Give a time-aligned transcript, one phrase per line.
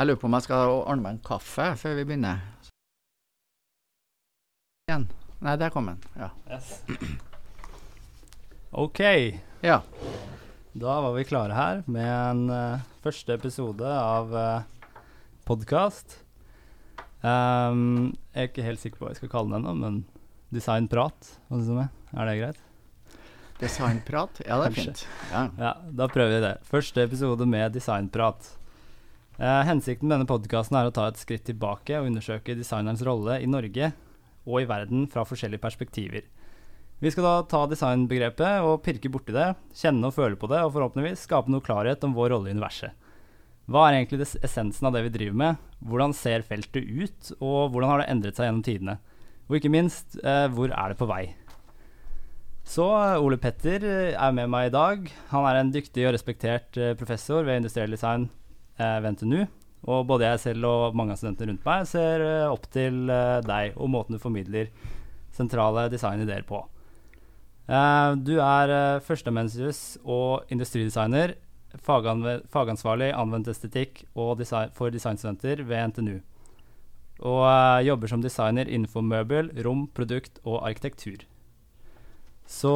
[0.00, 2.38] Jeg lurer på om jeg skal ordne meg en kaffe før vi begynner.
[4.88, 5.02] Igjen.
[5.44, 5.98] Nei, der kom den.
[6.16, 6.30] Ja.
[6.48, 6.70] Yes.
[8.84, 9.00] OK,
[9.60, 9.74] ja.
[10.72, 15.02] da var vi klare her med en uh, første episode av uh,
[15.44, 16.16] podkast.
[17.20, 19.98] Um, jeg er ikke helt sikker på hva jeg skal kalle den ennå, men
[20.48, 21.90] designprat, hva synes du om det?
[22.16, 22.64] Er det greit?
[23.60, 24.40] Designprat.
[24.46, 24.96] Ja, det er Kanskje.
[24.96, 25.04] fint.
[25.28, 25.44] Ja.
[25.60, 26.54] Ja, da prøver vi det.
[26.72, 28.54] Første episode med designprat.
[29.40, 33.38] Eh, hensikten med denne podkasten er å ta et skritt tilbake og undersøke designerens rolle
[33.40, 33.86] i Norge
[34.44, 36.26] og i verden fra forskjellige perspektiver.
[37.00, 40.74] Vi skal da ta designbegrepet og pirke borti det, kjenne og føle på det, og
[40.74, 42.92] forhåpentligvis skape noe klarhet om vår rolle i universet.
[43.64, 45.62] Hva er egentlig essensen av det vi driver med?
[45.88, 48.96] Hvordan ser feltet ut, og hvordan har det endret seg gjennom tidene?
[49.48, 51.22] Og ikke minst, eh, hvor er det på vei?
[52.68, 55.08] Så eh, Ole Petter er med meg i dag.
[55.32, 58.28] Han er en dyktig og respektert professor ved industriell design
[58.80, 59.42] ved NTNU.
[59.88, 63.40] Og både jeg selv og mange av studentene rundt meg ser eh, opp til eh,
[63.46, 64.68] deg og måten du formidler
[65.32, 66.60] sentrale designideer på.
[67.70, 71.38] Eh, du er førsteamanuensis og industridesigner,
[71.86, 74.02] faganve fagansvarlig anvendt estetikk
[74.36, 76.18] design for designstudenter ved NTNU.
[77.20, 81.26] Og jobber som designer innenfor møbel, rom, produkt og arkitektur.
[82.48, 82.72] Så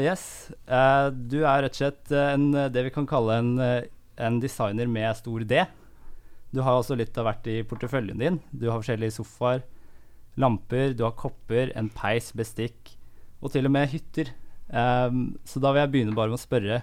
[0.00, 0.22] yes,
[0.64, 3.50] du er rett og slett en, det vi kan kalle en,
[4.16, 5.62] en designer med stor D.
[6.52, 8.40] Du har også litt av hvert i porteføljen din.
[8.52, 9.62] Du har forskjellige sofaer,
[10.40, 12.94] lamper, du har kopper, en peis, bestikk
[13.42, 14.32] og til og med hytter.
[14.72, 16.82] Um, så da vil jeg begynne bare med å spørre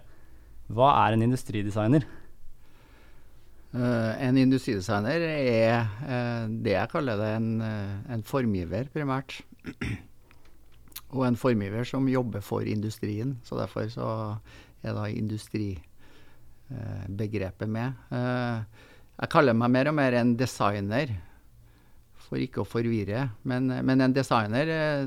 [0.69, 2.05] hva er en industridesigner?
[3.73, 9.39] Uh, en industridesigner er uh, det jeg kaller det en, uh, en formgiver, primært.
[11.09, 13.38] Og en formgiver som jobber for industrien.
[13.45, 14.09] Så derfor så
[14.85, 15.07] er da
[16.70, 17.94] industribegrepet med.
[18.12, 18.62] Eh,
[19.20, 21.17] jeg kaller meg mer og mer en designer,
[22.30, 23.30] for ikke å forvirre.
[23.44, 25.06] Men, men en designer, eh,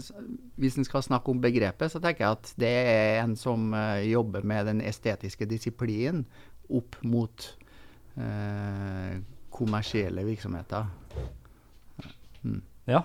[0.57, 4.11] hvis en skal snakke om begrepet, så tenker jeg at det er en som eh,
[4.11, 6.25] jobber med den estetiske disiplinen
[6.73, 7.49] opp mot
[8.17, 9.21] eh,
[9.53, 10.87] kommersielle virksomheter.
[12.89, 13.05] Ja.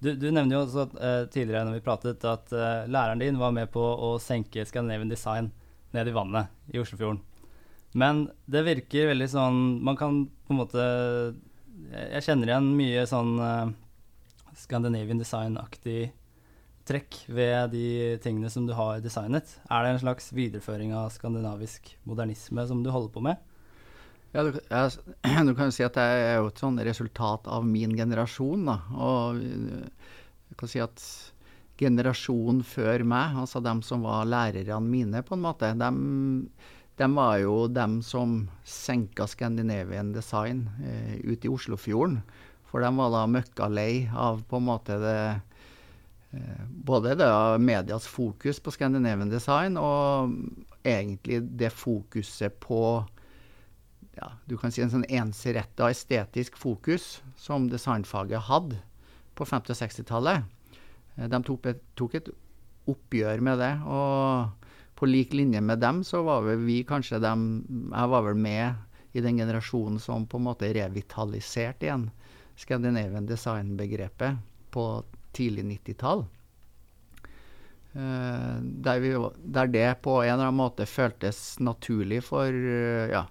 [0.00, 3.36] Du, du nevner jo også at, eh, tidligere når vi pratet at eh, læreren din
[3.36, 5.50] var med på å senke Scandinavian Design
[5.92, 7.20] ned i vannet i Oslofjorden.
[7.98, 10.84] Men det virker veldig sånn Man kan på en måte
[11.90, 13.72] Jeg kjenner igjen mye sånn uh,
[14.54, 16.12] Scandinavian Design-aktig
[16.86, 19.52] trekk ved de tingene som du har designet.
[19.70, 23.38] Er det en slags videreføring av skandinavisk modernisme som du holder på med?
[24.34, 24.90] Ja, du, jeg,
[25.48, 28.66] du kan jo si at jeg er jo et sånn resultat av min generasjon.
[28.68, 28.76] Da.
[28.94, 29.86] Og øh,
[30.50, 31.06] jeg kan si at
[31.80, 36.02] generasjonen før meg, altså dem som var lærerne mine, på en måte, dem,
[37.00, 42.20] dem var jo dem som senka Scandinavian Design eh, ut i Oslofjorden.
[42.70, 45.20] For de var da møkka lei av på en måte det
[46.36, 47.30] eh, Både det
[47.64, 50.30] medias fokus på Scandinavian Design, og
[50.86, 52.78] egentlig det fokuset på
[54.16, 58.78] ja, du kan si en sånn ensretta estetisk fokus som designfaget hadde
[59.38, 60.46] på 50- og 60-tallet.
[61.16, 62.28] Eh, De tok, et- tok et
[62.90, 64.50] oppgjør med det, og
[65.00, 67.44] på lik linje med dem så var vel vi kanskje dem
[67.88, 72.10] Jeg var vel med i den generasjonen som på en måte revitaliserte igjen
[72.60, 74.36] Scandinavian design-begrepet
[74.70, 74.84] på
[75.32, 76.26] tidlig 90-tall.
[77.92, 79.06] Eh, der,
[79.40, 83.24] der det på en eller annen måte føltes naturlig for eh, ja,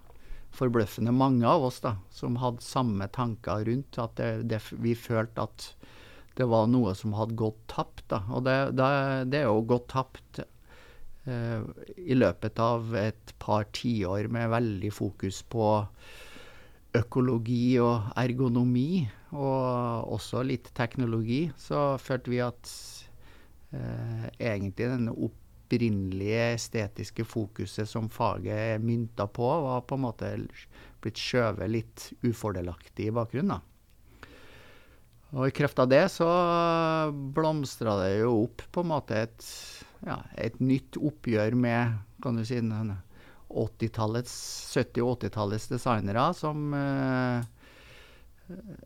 [0.58, 4.02] forbløffende mange av oss da, som hadde samme tanker rundt.
[4.02, 5.70] At det, det, vi følte at
[6.40, 8.08] det var noe som hadde gått tapt.
[8.10, 8.24] Da.
[8.34, 10.42] Og det, det, er jo gått tapt
[11.30, 15.68] i løpet av et par tiår med veldig fokus på
[16.98, 19.04] økologi og ergonomi,
[19.38, 21.44] og også litt teknologi.
[21.60, 22.72] Så følte vi at
[23.76, 30.32] eh, egentlig denne opprinnelige estetiske fokuset som faget er mynta på, var på en måte
[31.04, 33.68] blitt skjøvet litt ufordelaktig i bakgrunnen.
[35.30, 36.28] Og i kreft av det så
[37.36, 39.46] blomstra det jo opp på en måte et,
[40.06, 42.60] ja, et nytt oppgjør med kan du si,
[43.50, 44.34] 80-tallets,
[44.76, 47.48] 70- og 80-tallets designere som eh,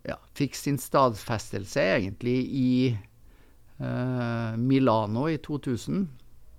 [0.08, 6.06] ja, fikk sin stadfestelse egentlig i eh, Milano i 2000,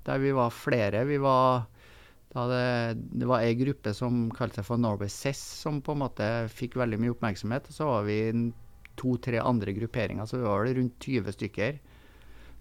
[0.05, 1.05] der vi var flere.
[1.09, 1.65] Vi var
[2.35, 6.29] det, det var ei gruppe som kalte seg for Norway Cess, som på en måte
[6.53, 7.71] fikk veldig mye oppmerksomhet.
[7.71, 8.19] Og så var vi
[8.99, 11.79] to-tre andre grupperinger, så vi var rundt 20 stykker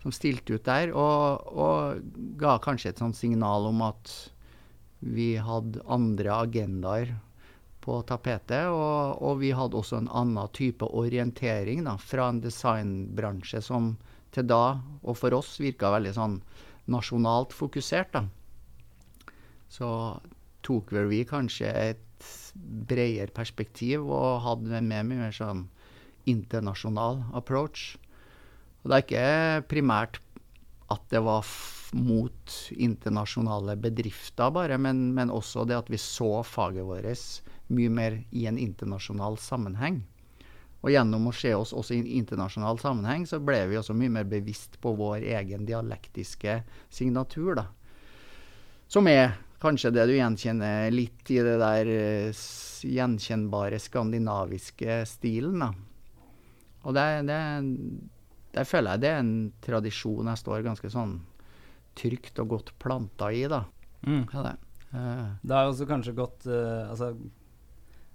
[0.04, 2.04] som stilte ut der, og, og
[2.40, 4.12] ga kanskje et sånt signal om at
[5.04, 7.14] vi hadde andre agendaer
[7.84, 8.68] på tapetet.
[8.72, 13.96] Og, og, vi hadde også en annen type orientering da, fra en designbransje som
[14.34, 16.40] til da, og for oss, virka veldig sånn
[16.92, 18.16] nasjonalt fokusert.
[18.16, 19.34] da.
[19.72, 19.90] Så
[20.66, 22.30] tok vel vi kanskje et
[22.90, 25.68] bredere perspektiv og hadde med mye mer sånn
[26.30, 27.94] internasjonal approach.
[28.84, 30.20] Og det er ikke primært
[30.92, 31.48] at det var
[31.94, 37.44] mot internasjonale bedrifter bare, men, men, også det at vi så faget vårt
[37.74, 40.02] mye mer i en internasjonal sammenheng.
[40.84, 44.12] Og gjennom å se oss også i en internasjonal sammenheng, så ble vi også mye
[44.12, 46.60] mer bevisst på vår egen dialektiske
[46.92, 47.70] signatur, da.
[48.92, 52.42] Som er kanskje det du gjenkjenner litt i det der uh,
[52.84, 55.72] gjenkjennbare skandinaviske stilen, da.
[56.84, 57.40] Og det, det,
[58.54, 61.18] det føler jeg det er en tradisjon jeg står ganske sånn
[61.98, 63.64] trygt og godt planta i, da.
[64.06, 64.26] Mm.
[64.34, 64.56] Ja, det.
[64.94, 67.16] Uh, det jo også kanskje gått uh, altså,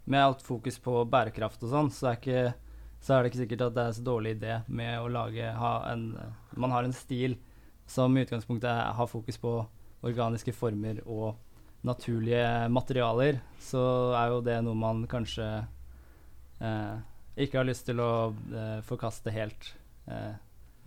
[0.07, 3.87] Med alt fokus på bærekraft og sånn, så, så, er det ikke sikkert at det
[3.87, 6.13] er så dårlig idé med å lage ha en,
[6.55, 7.35] Man har en stil
[7.89, 9.53] som i utgangspunktet har fokus på
[10.07, 11.41] organiske former og
[11.83, 15.47] naturlige materialer, så er jo det noe man kanskje
[16.61, 16.95] uh,
[17.39, 18.11] ikke har lyst til å
[18.87, 19.73] forkaste helt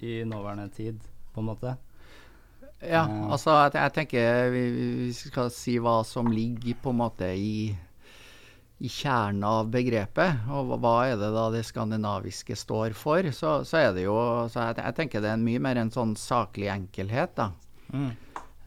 [0.02, 1.00] i nåværende tid,
[1.34, 1.76] på en måte.
[2.82, 3.30] Ja, mm.
[3.30, 7.70] altså jeg, jeg tenker vi, vi, skal si hva som ligger på en måte i,
[8.82, 10.48] i kjernen av begrepet.
[10.50, 13.30] Og hva er det da det skandinaviske står for?
[13.38, 14.18] Så, så er det jo
[14.50, 17.52] så jeg, jeg, tenker det er mye mer en sånn saklig enkelhet, da.
[17.94, 18.12] Mm.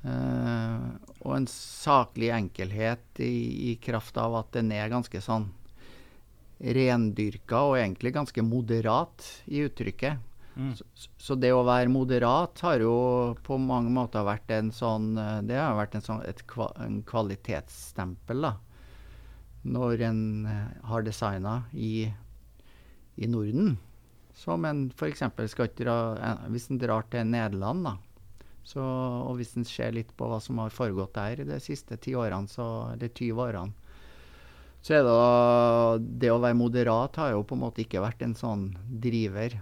[0.05, 5.47] Uh, og en saklig enkelhet i, i, kraft av at den er ganske sånn
[6.61, 10.21] rendyrka og egentlig ganske moderat i uttrykket.
[10.56, 10.75] Mm.
[10.79, 10.85] Så,
[11.19, 12.95] så, det å være moderat har jo
[13.43, 17.01] på mange måter vært en sånn eh, Det har vært en sånn, et kva, en
[17.06, 18.53] kvalitetsstempel, da.
[19.67, 22.06] Når en eh, har designa i,
[23.17, 23.75] i, Norden.
[24.39, 25.25] Som en f.eks.
[25.51, 27.97] skal ikke dra Hvis en drar til Nederland, da.
[28.65, 32.15] Så, og hvis en ser litt på hva som har foregått der de siste ti
[32.17, 33.75] årene, så, eller 20 årene,
[34.85, 38.23] så er det da Det å være moderat har jo på en måte ikke vært
[38.25, 38.71] en sånn
[39.03, 39.59] driver.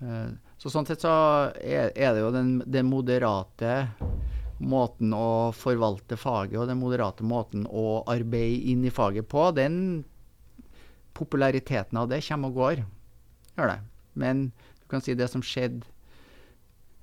[0.00, 0.30] Eh,
[0.60, 1.12] så sånn sett så
[1.60, 3.90] er, det jo den, den, moderate
[4.60, 10.02] måten å forvalte faget og den moderate måten å arbeide inn i faget på, den
[11.16, 12.84] populariteten av det kommer og går.
[13.56, 13.80] Gjør det.
[14.20, 14.44] Men
[14.80, 15.86] du kan si det som skjedde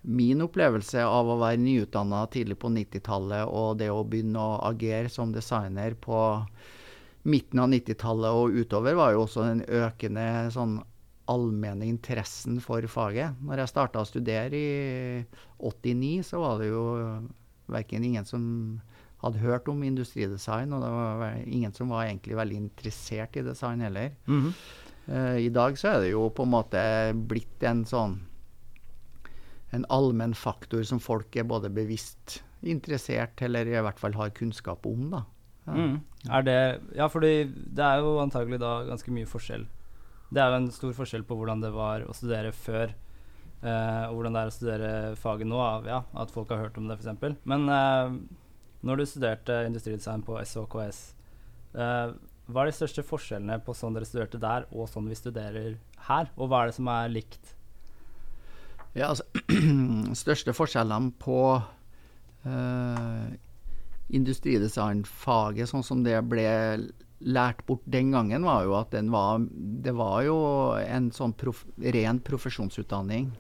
[0.07, 5.09] Min opplevelse av å være nyutdanna tidlig på 90-tallet og det å begynne å agere
[5.11, 6.19] som designer på
[7.27, 10.77] midten av 90-tallet og utover, var jo også en økende sånn
[11.31, 13.35] allmenne interessen for faget.
[13.44, 15.24] Når jeg starta å studere i
[15.59, 16.85] 89, så var det jo
[17.68, 18.45] verken ingen som
[19.24, 23.81] hadde hørt om industridesign, og det var ingen som var egentlig veldig interessert i design
[23.81, 24.13] heller.
[24.27, 24.53] Mm -hmm.
[25.07, 28.19] uh, I dag så er det jo på en måte blitt en sånn
[29.71, 34.85] en allmenn faktor som folk er både bevisst interessert, eller i hvert fall har kunnskap
[34.85, 35.09] om.
[35.09, 35.24] da.
[35.65, 36.01] Ja, mm.
[36.31, 37.44] er det, ja fordi
[37.75, 39.68] det er jo antagelig da ganske mye forskjell
[40.33, 42.91] det er jo en stor forskjell på hvordan det var å studere før,
[43.63, 45.59] uh, og hvordan det er å studere faget nå.
[45.88, 47.39] Ja, at folk har hørt om det, f.eks.
[47.47, 48.12] Men uh,
[48.88, 51.00] når du studerte industridesign på SHKS,
[51.75, 55.18] uh, eh, hva er de største forskjellene på sånn dere studerte der, og sånn vi
[55.19, 55.74] studerer
[56.07, 56.29] her?
[56.38, 57.55] Og hva er det som er likt?
[58.98, 59.25] Ja, altså
[60.24, 63.27] Største forskjellene på uh,
[64.07, 66.48] industridesignfaget, sånn som det ble
[67.19, 69.45] lært bort den gangen, var jo at var,
[69.83, 70.38] det var jo
[70.77, 73.31] en sånn prof, ren profesjonsutdanning.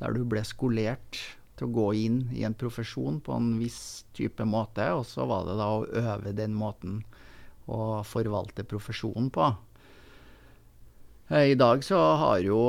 [0.00, 1.20] Der du ble skolert
[1.56, 4.88] til å gå inn i en profesjon på en viss type måte.
[4.96, 7.02] Og så var det da å øve den måten
[7.70, 9.52] å forvalte profesjonen på.
[11.30, 12.60] Eh, I dag så har jo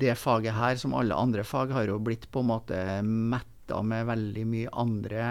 [0.00, 4.08] det faget her, som alle andre fag, har jo blitt på en måte metta med
[4.10, 5.30] veldig mye andre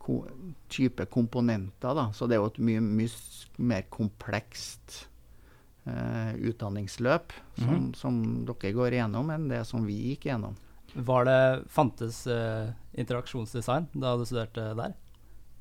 [0.00, 0.24] ko
[0.72, 1.94] type komponenter.
[1.96, 2.08] Da.
[2.16, 5.04] Så det er jo et mye, mye mer komplekst
[5.84, 7.86] eh, utdanningsløp som, mm.
[7.98, 10.56] som, dere går igjennom, enn det som vi gikk igjennom.
[10.94, 11.40] Var det,
[11.70, 14.96] Fantes eh, interaksjonsdesign da du studerte der?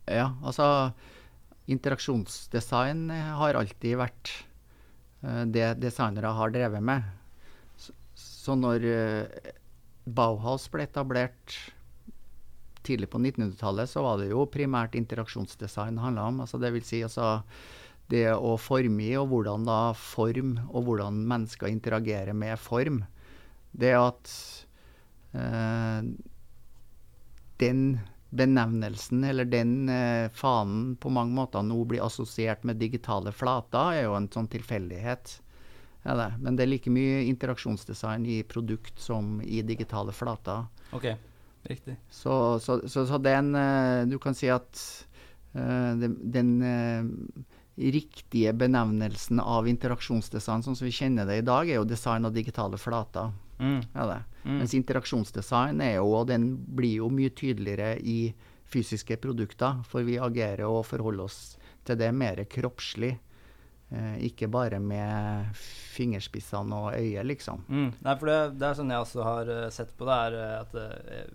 [0.10, 0.91] Ja, altså
[1.69, 4.31] Interaksjonsdesign har alltid vært
[5.22, 7.12] eh, det designere har drevet med.
[7.77, 8.88] Så, så når
[10.10, 11.60] Bauhaus ble etablert
[12.89, 16.41] tidlig på 1900-tallet så var det jo primært interaksjonsdesign det handla om.
[16.43, 17.38] Altså det vil si altså
[18.10, 23.03] det å forme i, og hvordan da form, og hvordan mennesker interagerer med form.
[23.72, 24.31] Det at
[25.38, 26.08] eh,
[27.62, 27.84] den
[28.29, 34.08] benevnelsen, eller den eh, fanen, på mange måter nå blir assosiert med digitale flater, er
[34.08, 35.38] jo en sånn tilfeldighet.
[36.05, 36.29] Ja, det.
[36.39, 40.69] Men det er like mye interaksjonsdesign i produkt som i digitale flater.
[40.96, 41.12] Ok,
[41.69, 41.95] riktig.
[42.09, 44.81] Så, så, så, så den eh, Du kan si at
[45.53, 47.45] eh, den, den eh,
[47.79, 52.35] riktige benevnelsen av interaksjonsdesign sånn som vi kjenner det i dag, er jo design av
[52.35, 53.31] digitale flater.
[53.59, 53.79] Mm.
[53.93, 54.19] Ja, det.
[54.43, 54.57] Mm.
[54.57, 58.33] Mens interaksjonsdesign er jo, og den blir jo mye tydeligere i
[58.69, 61.39] fysiske produkter, for vi agerer og forholder oss
[61.88, 63.15] til det mer kroppslig.
[63.89, 67.63] Eh, ikke bare med fingerspissene og øyet, liksom.
[67.67, 67.93] Mm.
[68.05, 70.89] Nei, for det, det er sånn jeg også har sett på det, er at det
[71.15, 71.31] eh,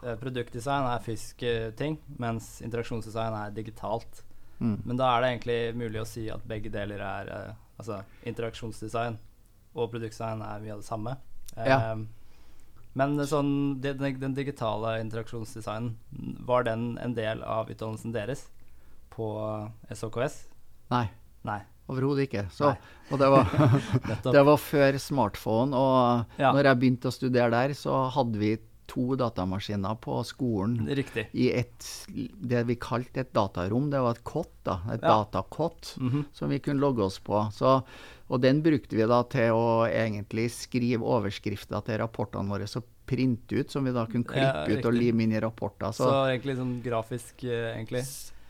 [0.00, 4.22] produktdesign er fysiske ting, mens interaksjonsdesign er digitalt.
[4.58, 4.76] Mm.
[4.84, 9.14] Men da er det egentlig mulig å si at begge deler er eh, Altså interaksjonsdesign
[9.78, 11.12] og produktdesign er mye av det samme.
[11.54, 11.76] Ja.
[11.92, 12.00] Eh,
[12.98, 15.92] men sånn, den, den digitale interaksjonsdesignen,
[16.48, 18.48] var den en del av utdannelsen deres
[19.14, 19.28] på
[19.94, 20.40] SHKS?
[20.90, 21.04] Nei,
[21.46, 21.60] Nei.
[21.86, 22.48] overhodet ikke.
[22.50, 22.72] Så,
[23.12, 23.54] og det var,
[24.34, 26.50] det var før smartphone, og Ja.
[26.50, 28.56] når jeg begynte å studere der, så hadde vi
[28.88, 31.26] to datamaskiner på skolen Riktig.
[31.36, 31.88] i et,
[32.40, 33.90] det vi kalte et datarom.
[33.92, 35.18] Det var et kott, da, et Ja.
[35.24, 35.94] datakott.
[36.00, 36.24] Mhm.
[36.32, 37.42] som vi kunne logge oss på.
[37.52, 37.82] Så,
[38.30, 43.56] og den brukte vi da til å egentlig skrive overskrifter til rapportene våre Så printe
[43.60, 45.92] ut, som vi da kunne Ja, klippe ut og lime inn i rapporter.
[45.92, 48.04] Så, Så, egentlig sånn grafisk, eh, egentlig.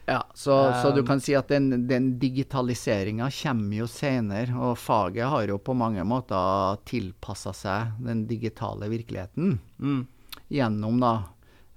[0.09, 4.77] ja, så, så du Um, kan si at den, den digitaliseringa kommer jo senere, og
[4.79, 10.07] faget har jo på mange måter tilpassa seg den digitale virkeligheten Mm.
[10.49, 11.15] Gjennom da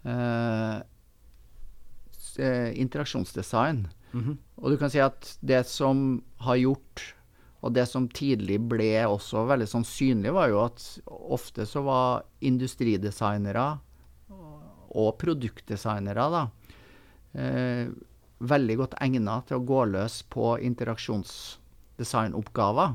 [0.08, 0.78] eh,
[2.40, 3.88] eh, interaksjonsdesign.
[4.12, 4.38] Mhm.
[4.62, 7.16] Og du kan si at det som har gjort,
[7.62, 12.24] og det som tidlig ble også veldig sånn synlig, var jo at ofte så var
[12.42, 13.80] industridesignere
[14.92, 16.48] og produktdesignere da,
[17.40, 17.88] eh,
[18.42, 22.90] veldig godt egnet til å gå løs på interaksjonsdesignoppgaver.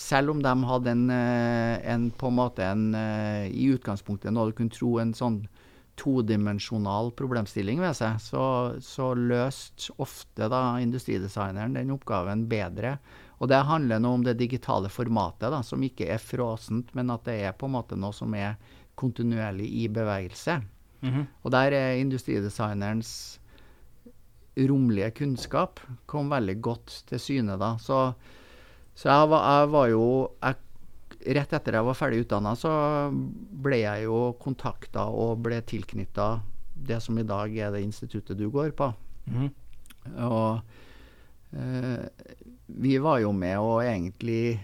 [0.00, 4.48] Selv om de hadde en, eh, en på en måte en, eh, i utgangspunktet noe
[4.48, 5.42] du kunne tro en sånn
[6.00, 8.44] todimensjonal problemstilling ved seg, så,
[8.80, 12.96] så løste ofte da industridesigneren den oppgaven bedre.
[13.40, 17.26] Og det handler nå om det digitale formatet, da, som ikke er frosent, men at
[17.28, 18.56] det er på en måte noe som er
[19.00, 20.60] kontinuerlig i bevegelse.
[21.04, 21.26] Mhm.
[21.44, 23.38] Og der er industridesignerens
[24.56, 25.80] romlige kunnskap
[26.10, 27.74] kom veldig godt til syne da.
[27.80, 28.12] Så,
[28.94, 30.04] så jeg, var, jeg var jo
[30.40, 30.66] jeg,
[31.36, 32.70] Rett etter jeg var ferdig utdanna, så
[33.12, 36.30] ble jeg jo kontakta og ble tilknytta
[36.72, 38.88] det som i dag er det instituttet du går på.
[39.28, 39.50] Mm.
[40.24, 40.62] Og
[41.52, 42.06] eh,
[42.80, 44.56] vi var jo med å egentlig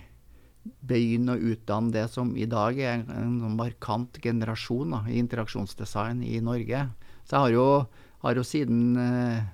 [0.65, 5.21] begynne å utdanne det som i dag er en, en sånn markant generasjon da, i
[5.21, 6.87] interaksjonsdesign i Norge.
[7.27, 7.69] Så jeg har jo,
[8.25, 9.45] har jo siden, eh,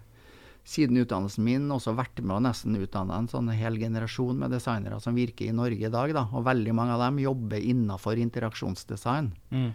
[0.64, 5.00] siden utdannelsen min også vært med å nesten utdanne en sånn hel generasjon med designere
[5.02, 6.14] som virker i Norge i dag.
[6.14, 6.28] Da.
[6.30, 9.32] Og veldig mange av dem jobber innafor interaksjonsdesign.
[9.50, 9.72] Mm.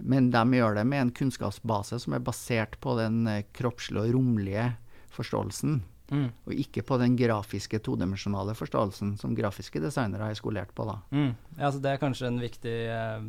[0.00, 4.14] Men de gjør det med en kunnskapsbase som er basert på den eh, kroppslige og
[4.16, 4.70] romlige
[5.12, 5.80] forståelsen.
[6.10, 6.26] Mm.
[6.46, 10.86] Og ikke på den grafiske todimensjonale forståelsen som grafiske designere er skolert på.
[10.88, 10.98] da.
[11.10, 11.34] Mm.
[11.58, 13.28] Ja, så det er kanskje en viktig eh,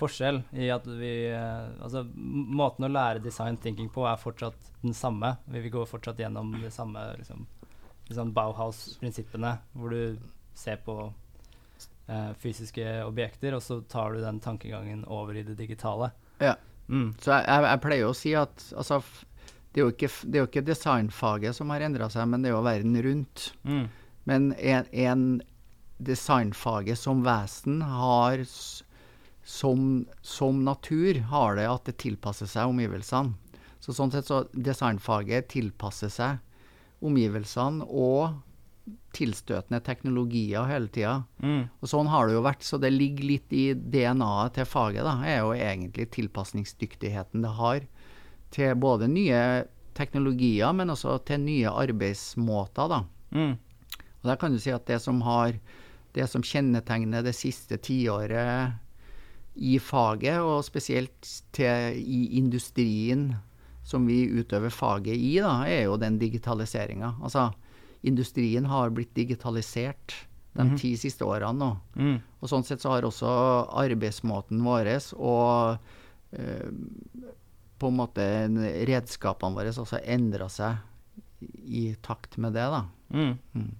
[0.00, 4.94] forskjell i at vi eh, Altså måten å lære design thinking på er fortsatt den
[4.96, 5.36] samme.
[5.50, 7.46] Vi vil gå fortsatt gjennom de samme liksom,
[8.08, 10.18] liksom Bauhaus-prinsippene, hvor du
[10.54, 10.98] ser på
[12.08, 16.12] eh, fysiske objekter, og så tar du den tankegangen over i det digitale.
[16.42, 16.56] Ja.
[16.88, 17.14] Mm.
[17.20, 19.00] Så jeg, jeg, jeg pleier å si at altså,
[19.72, 22.56] det, er ikke, det er jo ikke designfaget som har endra seg, men det er
[22.58, 23.48] jo verden rundt.
[23.64, 23.86] Mm.
[24.28, 25.24] Men en, en
[26.04, 28.44] designfaget som vesen har
[29.44, 33.36] som, som natur har det at det tilpasser seg omgivelsene.
[33.84, 38.38] Så sånn sett så designfaget tilpasser seg omgivelsene og
[39.16, 41.18] tilstøtende teknologier hele tida.
[41.44, 41.68] Mm.
[41.80, 45.18] Og sånn har det jo vært, så det ligger litt i DNA-et til faget, da,
[45.24, 47.86] er jo egentlig tilpasningsdyktigheten det har
[48.54, 49.40] til både nye
[49.94, 53.02] teknologier, men også til nye arbeidsmåter, da.
[53.36, 53.54] Mm.
[54.22, 55.58] Og der kan du si at det som har
[56.14, 58.78] det som kjennetegner det siste tiåret
[59.54, 63.34] i faget, og spesielt til, i industrien
[63.84, 67.14] som vi utøver faget i, da, er jo den digitaliseringa.
[67.22, 67.50] Altså,
[68.02, 70.14] industrien har blitt digitalisert
[70.54, 70.76] de Mhm.
[70.78, 71.70] ti siste årene nå.
[71.96, 72.18] Mm.
[72.40, 73.26] Og sånn sett så har også
[73.74, 74.86] arbeidsmåten vår
[75.18, 75.78] og
[76.32, 76.70] eh,
[77.78, 78.26] på en måte
[78.86, 80.76] redskapene våre også endra seg
[81.66, 82.84] i takt med det, da.
[83.12, 83.38] Mm.
[83.54, 83.74] Mm.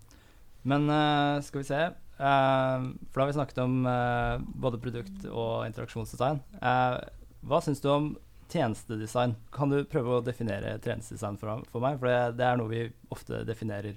[0.64, 1.80] Men uh, skal vi se
[2.16, 6.38] For da har vi snakket om eh, både produkt og interaksjonsdesign.
[6.62, 6.98] Eh,
[7.44, 8.12] hva syns du om
[8.54, 9.34] tjenestedesign.
[9.52, 11.98] Kan du prøve å definere tjenestedesign for, meg?
[12.00, 13.96] For det, er noe vi ofte definerer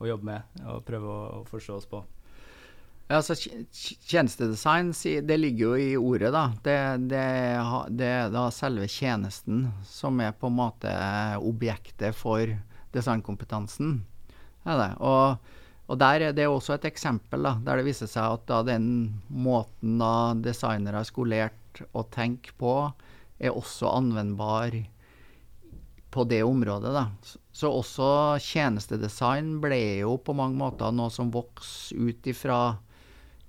[0.00, 2.02] og jobber med og prøver å forstå oss på.
[3.12, 4.92] Altså Tjenestedesign
[5.28, 6.30] det ligger jo i ordet.
[6.32, 6.44] da.
[6.64, 6.76] Det,
[7.10, 7.24] det,
[7.98, 10.92] det, er da selve tjenesten som er på en måte
[11.42, 12.54] objektet for
[12.96, 14.00] designkompetansen.
[14.64, 14.90] Er det.
[15.04, 15.52] Og,
[15.90, 18.86] og der er det også et eksempel da, der det viser seg at da den
[19.28, 22.74] måten da designere er skolert å tenke på,
[23.42, 24.76] er også anvendbar
[26.12, 26.92] på det området.
[26.92, 27.06] da.
[27.52, 28.08] Så også
[28.44, 32.76] tjenestedesign ble jo på mange måter noe som vokste ut ifra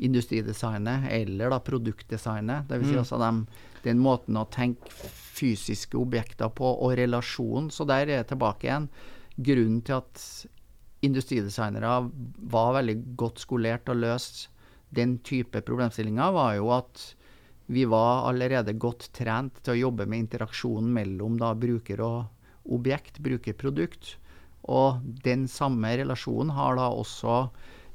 [0.03, 2.69] industridesignet eller da produktdesignet.
[2.69, 2.87] Dvs.
[2.87, 3.01] Si mm.
[3.03, 3.43] altså den,
[3.83, 4.89] den måten å tenke
[5.33, 7.69] fysiske objekter på og relasjon.
[7.71, 8.89] Så der er jeg tilbake igjen.
[9.33, 10.23] Grunnen til at
[11.03, 11.93] industridesignere
[12.53, 14.47] var veldig godt skolert og løst
[14.93, 17.03] den type problemstillinger, var jo at
[17.73, 23.19] vi var allerede godt trent til å jobbe med interaksjonen mellom da bruker og objekt,
[23.23, 24.17] bruker-produkt.
[24.71, 27.47] Og den samme relasjonen har da også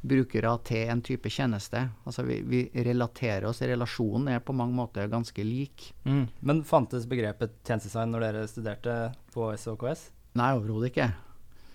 [0.09, 1.85] brukere til en type tjeneste.
[2.07, 5.93] Altså vi, vi, relaterer oss, relasjonen er på mange måter ganske lik.
[6.05, 6.27] Mm.
[6.41, 8.99] Men fantes begrepet tjenestedesign når dere studerte
[9.35, 10.09] på SOKS?
[10.39, 11.11] Nei, overhodet ikke.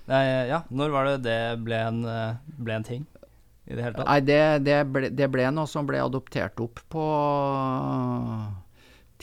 [0.10, 2.02] Nei, ja, Når var det det ble en,
[2.60, 3.06] ble en ting?
[3.66, 4.10] I det hele tatt?
[4.10, 7.06] Nei, det, det, ble, det ble noe som ble adoptert opp på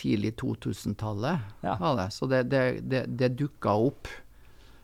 [0.00, 1.44] tidlig 2000-tallet.
[1.66, 1.76] Ja.
[2.12, 4.08] Så det, det, det, det dukka opp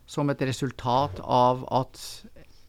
[0.07, 2.01] som et resultat av at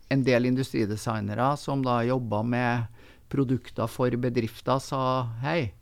[0.09, 5.01] en del industridesignere som da jobba med produkter for bedrifter, sa
[5.43, 5.73] hei,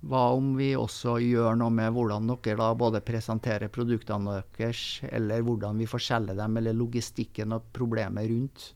[0.00, 5.42] hva om vi også gjør noe med hvordan dere da både presenterer produktene deres, eller
[5.42, 8.68] hvordan vi får selge dem, eller logistikken og problemet rundt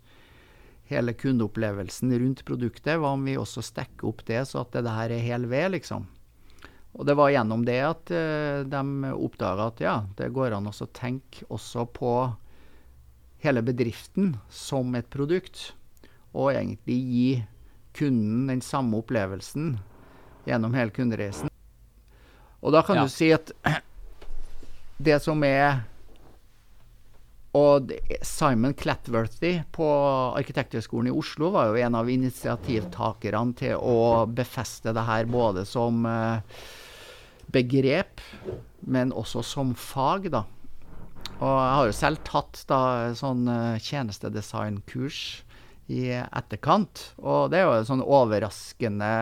[0.92, 2.98] hele kundeopplevelsen rundt produktet.
[3.00, 6.08] Hva om vi også stekker opp det, så at det her er hel ved, liksom.
[6.92, 10.88] Og det var gjennom det at uh, de oppdaga at ja, det går an å
[10.92, 12.12] tenke også på
[13.42, 15.72] hele bedriften som et produkt,
[16.32, 17.30] og egentlig gi
[17.96, 19.78] kunden den samme opplevelsen
[20.48, 21.50] gjennom hele kundereisen.
[22.62, 23.06] Og da kan ja.
[23.06, 23.52] du si at
[25.08, 25.82] det som er
[27.52, 27.90] og
[28.24, 29.86] Simon Clatworthy på
[30.38, 36.00] Arkitekthøgskolen i Oslo var jo en av initiativtakerne til å befeste det her både som
[36.08, 36.62] eh,
[37.52, 38.24] begrep,
[38.88, 40.30] men også som fag.
[40.32, 40.46] da.
[41.42, 42.82] Og jeg har jo selv tatt da
[43.18, 45.18] sånn uh, tjenestedesignkurs
[45.92, 47.08] i etterkant.
[47.18, 49.12] Og det er jo en sånn overraskende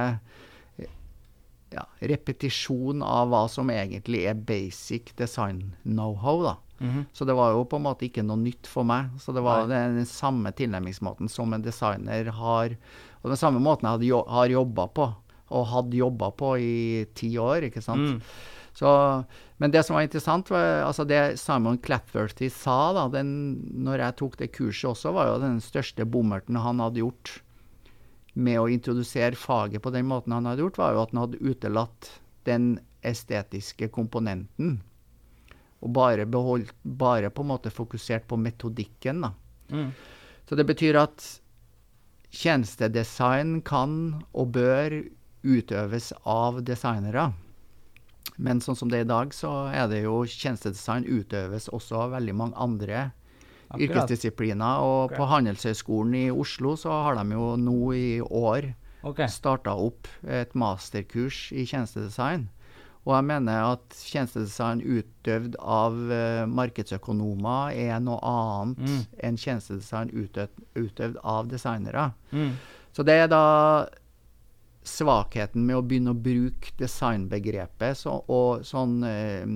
[1.75, 6.43] ja, repetisjon av hva som egentlig er basic design know-how.
[6.43, 6.57] da.
[6.81, 7.05] Mm -hmm.
[7.13, 9.11] Så det var jo på en måte ikke noe nytt for meg.
[9.21, 12.77] Så det var den, den, samme tilnærmingsmåten som en designer har
[13.23, 15.15] Og den samme måten jeg jo, har jobba på,
[15.51, 17.63] og hadde jobba på i ti år.
[17.63, 18.01] ikke sant?
[18.01, 18.23] Mm.
[18.73, 19.25] Så,
[19.59, 24.17] men det som var interessant, var altså det Simon Clapworthy sa da den, når jeg
[24.17, 27.43] tok det kurset også, var jo den største bommerten han hadde gjort
[28.41, 31.43] med å introdusere faget på den måten han hadde gjort, var jo at han hadde
[31.45, 32.11] utelatt
[32.49, 32.73] den
[33.07, 34.79] estetiske komponenten.
[35.81, 39.23] Og bare, beholdt, bare på en måte fokusert på metodikken.
[39.25, 39.33] da.
[39.73, 39.93] Mm.
[40.49, 41.25] Så det betyr at
[42.31, 45.01] tjenestedesign kan og bør
[45.43, 47.31] utøves av designere.
[48.41, 52.15] Men sånn som det er i dag, så er det jo tjenestedesign utøves også av
[52.17, 53.11] veldig mange andre
[53.71, 53.87] Akkurat.
[53.87, 54.85] yrkesdisipliner.
[54.85, 55.17] Og okay.
[55.17, 58.73] på Handelshøyskolen i Oslo så har de jo nå i år
[59.07, 59.31] okay.
[59.31, 62.49] starta opp et masterkurs i tjenestedesign.
[63.09, 69.01] Og jeg mener at tjenestedesign utøvd av uh, markedsøkonomer er noe annet mm.
[69.25, 72.11] enn tjenestedesign utøvd, utøvd av designere.
[72.35, 72.53] Mm.
[72.93, 73.47] Så det er da
[74.85, 79.49] svakheten med å begynne å bruke designbegrepet så, og sånn uh,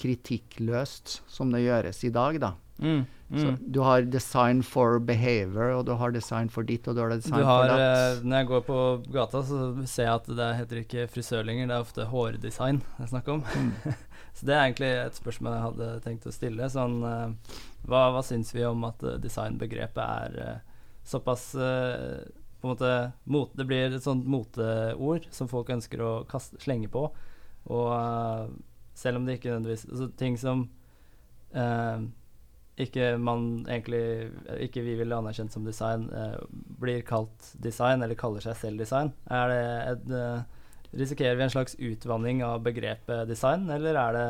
[0.00, 2.54] kritikkløst som det gjøres i dag, da.
[2.80, 3.40] Mm, mm.
[3.40, 7.12] Så du har design for behavior, og du har design for ditt, og du har
[7.12, 7.82] design du har, for datt.
[8.20, 8.78] Eh, når jeg går på
[9.12, 13.12] gata, så ser jeg at det heter ikke frisør lenger, det er ofte hårdesign jeg
[13.12, 13.44] snakker om.
[13.44, 13.98] Mm.
[14.36, 16.70] så det er egentlig et spørsmål jeg hadde tenkt å stille.
[16.72, 17.58] Sånn, eh,
[17.90, 20.64] hva, hva syns vi om at uh, designbegrepet er
[21.10, 22.88] såpass på en måte
[23.24, 27.06] mot, Det blir et sånt moteord som folk ønsker å kaste, slenge på.
[27.72, 28.52] Og
[29.00, 30.66] selv om det ikke nødvendigvis altså, Ting som
[31.56, 32.04] uh,
[32.86, 34.30] ikke man egentlig
[34.66, 36.38] Ikke vi ville anerkjent som design, eh,
[36.80, 39.12] blir kalt design, eller kaller seg selv design.
[39.30, 39.62] Er det
[39.92, 40.46] et,
[40.90, 44.28] Risikerer vi en slags utvanning av begrepet design, eller er det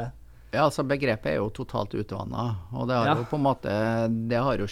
[0.53, 3.15] Ja, altså begrepet er jo totalt utvanna, og det har ja.
[3.17, 3.75] jo på en måte
[4.29, 4.67] det har jo,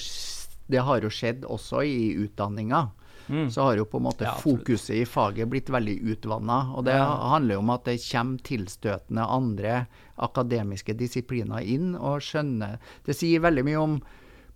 [0.69, 2.88] det har jo skjedd også i utdanninga.
[3.29, 3.51] Mm.
[3.53, 6.73] så har jo på en måte Ja, fokuset i faget blitt veldig utvanna.
[6.75, 7.05] Og det Ja.
[7.29, 9.87] handler jo om at det kommer tilstøtende andre
[10.25, 13.99] akademiske disipliner inn og skjønner Det sier veldig mye om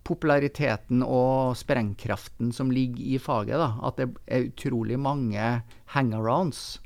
[0.03, 3.55] populariteten og sprengkraften som ligger i faget.
[3.55, 5.63] da, At det er utrolig mange
[5.95, 6.79] hangarounds.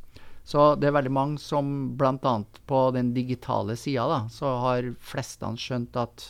[0.47, 2.35] Så det er veldig mange som bl.a.
[2.69, 6.29] på den digitale sida, så har flestene skjønt at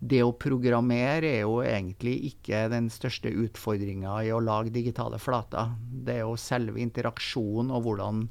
[0.00, 5.76] det å programmere er jo egentlig ikke den største utfordringa i å lage digitale flater.
[5.78, 8.24] Det er jo selve interaksjonen og hvordan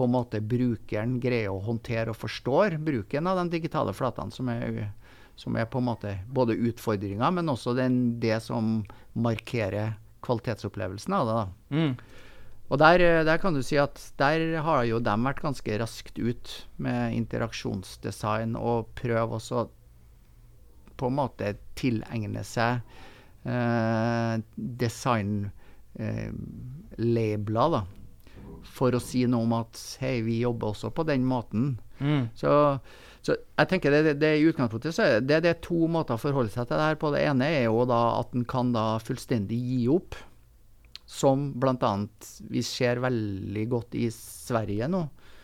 [0.00, 4.48] på en måte brukeren greier å håndtere og forstår bruken av de digitale flatene, som
[4.48, 4.96] er,
[5.36, 8.80] som er på en måte både utfordringa, men også den, det som
[9.12, 11.44] markerer kvalitetsopplevelsen av det.
[11.76, 11.92] Mm.
[12.70, 16.64] Og der, der kan du si at der har jo de vært ganske raskt ut
[16.80, 19.68] med interaksjonsdesign og prøve også
[20.96, 22.80] på en måte tilegne seg
[23.44, 24.40] eh,
[24.80, 27.84] designlabler, da.
[28.66, 31.74] For å si noe om at hei, vi jobber også på den måten.
[32.00, 32.30] Mm.
[32.38, 32.52] Så,
[33.24, 36.16] så jeg tenker det, det, det i utgangspunktet så er det, det er to måter
[36.16, 37.12] å forholde seg til det her på.
[37.14, 40.18] Det ene er jo da at en kan da fullstendig gi opp.
[41.10, 41.92] Som bl.a.
[42.54, 45.00] vi ser veldig godt i Sverige nå.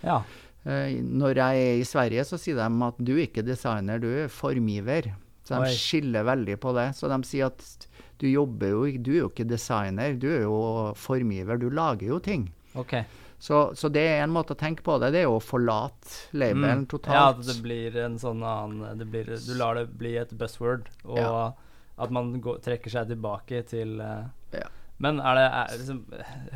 [0.07, 0.21] Ja.
[0.67, 4.07] Eh, når jeg er i Sverige, så sier de at du er ikke designer, du
[4.11, 5.13] er formgiver.
[5.47, 5.79] Så de Oi.
[5.79, 6.89] skiller veldig på det.
[6.99, 7.87] Så de sier at
[8.19, 10.57] du jobber jo Du er jo ikke designer, du er jo
[10.99, 11.59] formgiver.
[11.61, 12.49] Du lager jo ting.
[12.77, 12.95] Ok.
[13.39, 15.11] Så, så det er en måte å tenke på det.
[15.13, 16.87] Det er jo å forlate labelen Mm.
[16.87, 17.41] Ja, totalt.
[17.41, 21.19] at det blir en sånn annen det blir, Du lar det bli et buzzword, og
[21.19, 21.53] Ja.
[21.99, 24.69] at man går, trekker seg tilbake til uh, Ja.
[24.99, 26.01] Men er det er, liksom,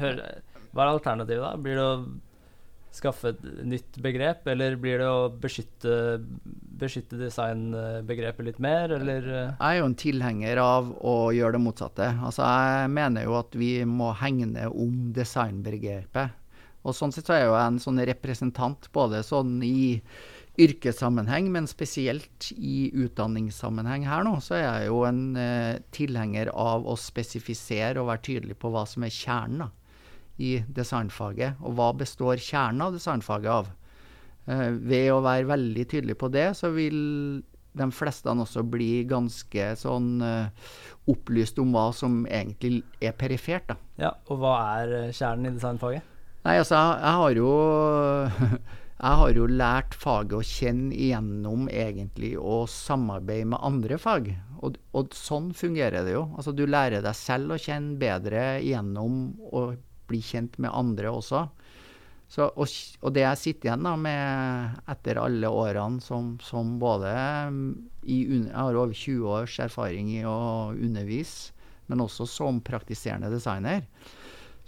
[0.01, 0.23] hør,
[0.73, 1.57] Hva er alternativet, da?
[1.57, 2.21] Blir det å
[2.94, 6.20] skaffe et nytt begrep, eller blir det å beskytte,
[6.81, 9.53] beskytte designbegrepet litt mer, eller eh?
[9.53, 12.11] Jeg er jo en tilhenger av å gjøre det motsatte.
[12.18, 16.37] Altså, jeg mener jo at vi må hegne om designbegrepet.
[16.81, 20.00] Og sånn sett så er jeg jo en sånn representant både sånn i
[20.61, 26.88] yrkessammenheng, men spesielt i utdanningssammenheng her nå, så er jeg jo en eh, tilhenger av
[26.88, 29.70] å spesifisere og være tydelig på hva som er kjernen da,
[30.40, 31.61] i designfaget.
[31.61, 33.70] Og hva består kjernen av designfaget av?
[34.50, 36.98] Eh, ved å være veldig tydelig på det, så vil
[37.79, 40.70] de fleste også bli ganske sånn eh,
[41.11, 43.70] opplyst om hva som egentlig er perifert.
[43.70, 43.79] da.
[44.09, 46.16] Ja, og hva er eh, kjernen i designfaget?
[46.46, 47.50] Nei, altså, jeg, jeg har jo
[49.00, 54.26] Jeg har jo lært faget å kjenne igjennom egentlig å samarbeide med andre fag.
[54.61, 56.26] Og, og sånn fungerer det jo.
[56.37, 59.22] Altså, du lærer deg selv å kjenne bedre gjennom
[59.57, 59.70] å
[60.11, 61.46] bli kjent med andre også.
[62.31, 62.70] Så, og,
[63.03, 67.11] og det jeg sitter igjen da med etter alle årene som, som både
[67.51, 67.64] mm,
[68.07, 71.51] i, Jeg har over 20 års erfaring i å undervise,
[71.90, 73.83] men også som praktiserende designer.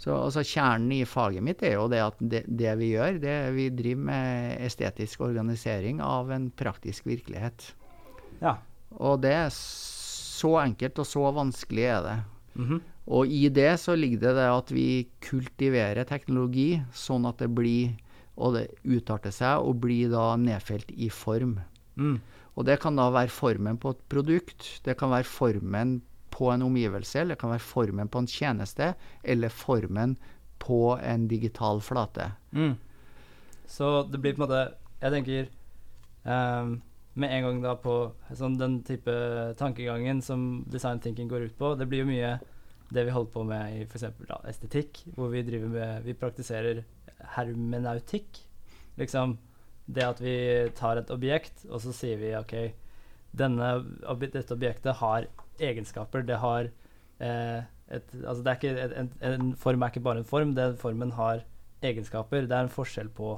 [0.03, 3.37] Så altså, Kjernen i faget mitt er jo det at det, det vi gjør, det
[3.55, 7.69] vi driver med estetisk organisering av en praktisk virkelighet.
[8.41, 8.57] Ja.
[8.99, 12.17] Og det er så enkelt og så vanskelig er det.
[12.59, 12.81] Mhm.
[13.11, 14.87] Og i det så ligger det det at vi
[15.23, 17.97] kultiverer teknologi sånn at det blir
[18.33, 21.59] og det utarter seg og blir da nedfelt i form.
[21.95, 22.17] Mm.
[22.57, 25.99] Og det kan da være formen på et produkt, det kan være formen
[26.33, 30.15] på en omgivelse, eller det kan være formen på en tjeneste, eller formen
[30.61, 32.31] på en digital flate.
[32.51, 32.73] Mm.
[33.69, 34.63] Så det blir på en måte
[35.03, 35.47] Jeg tenker
[36.23, 36.81] um,
[37.19, 37.93] med en gang da på
[38.31, 39.11] sånn den type
[39.59, 41.73] tankegangen som design thinking går ut på.
[41.75, 42.37] Det blir jo mye
[42.93, 44.05] det vi holder på med i f.eks.
[44.49, 46.83] estetikk, hvor vi driver med Vi praktiserer
[47.35, 48.39] hermenautikk.
[48.99, 49.37] Liksom
[49.85, 50.35] det at vi
[50.77, 52.53] tar et objekt, og så sier vi OK,
[53.35, 53.71] denne,
[54.21, 55.27] dette objektet har
[55.59, 56.23] egenskaper.
[56.27, 56.69] Det har
[57.19, 60.77] eh, et Altså, det er ikke en, en form er ikke bare en form, den
[60.77, 61.43] formen har
[61.83, 62.47] egenskaper.
[62.47, 63.35] Det er en forskjell på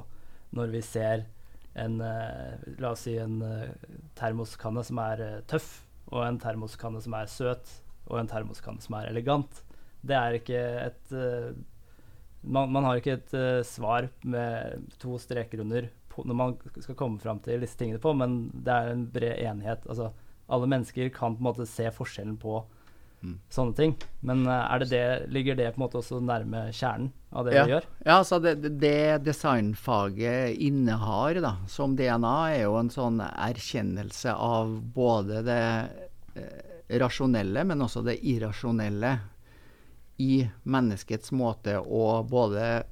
[0.56, 1.26] når vi ser
[1.76, 3.72] en eh, La oss si en eh,
[4.16, 7.72] termoskanne som er eh, tøff, og en termoskanne som er søt,
[8.06, 9.62] og en termoskanne som er elegant.
[10.06, 11.50] Det er ikke et uh,
[12.46, 16.94] man, man har ikke et uh, svar med to streker under på, når man skal
[16.96, 19.82] komme fram til disse tingene på, men det er en bred enighet.
[19.90, 20.12] Altså,
[20.48, 22.64] alle mennesker kan på en måte se forskjellen på
[23.24, 23.38] Mm.
[23.50, 23.94] sånne ting.
[24.28, 27.54] Men uh, er det det, ligger det på en måte også nærme kjernen av det
[27.56, 27.62] Ja.
[27.64, 27.86] vi gjør?
[28.04, 34.76] Ja, altså det, det- designfaget innehar da, som DNA, er jo en sånn erkjennelse av
[34.94, 35.62] både det
[36.88, 39.16] rasjonelle, men også det irrasjonelle
[40.22, 42.84] i menneskets måte å både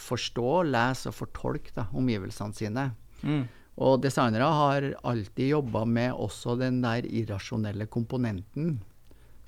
[0.00, 2.90] forstå, lese og fortolke da, omgivelsene sine.
[3.22, 3.48] Mm.
[3.80, 8.80] Og designere har alltid jobba med også den der irrasjonelle komponenten.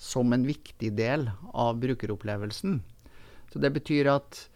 [0.02, 2.80] som en viktig del av brukeropplevelsen.
[3.52, 4.48] Så det betyr at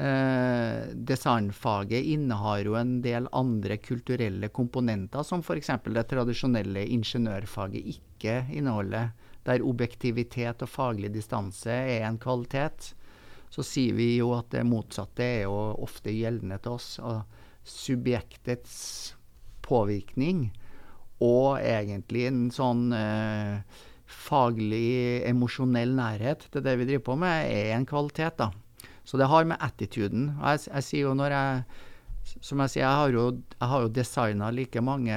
[0.00, 5.72] eh, designfaget innehar jo en del andre kulturelle komponenter, som f.eks.
[5.84, 9.12] det tradisjonelle ingeniørfaget ikke inneholder.
[9.44, 12.94] Der objektivitet og faglig distanse er en kvalitet.
[13.50, 16.90] Så sier vi jo at det motsatte er jo ofte gjeldende til oss.
[17.02, 17.22] Og
[17.66, 19.14] subjektets
[19.64, 20.48] påvirkning
[21.20, 23.60] og egentlig en sånn eh,
[24.10, 28.40] faglig, emosjonell nærhet til det vi driver på med, er en kvalitet.
[28.40, 28.50] da.
[29.04, 31.62] Så det har med attituden jeg, jeg, sier jo når jeg
[32.44, 33.22] Som jeg sier, jeg har jo,
[33.56, 35.16] jeg har jo designa like mange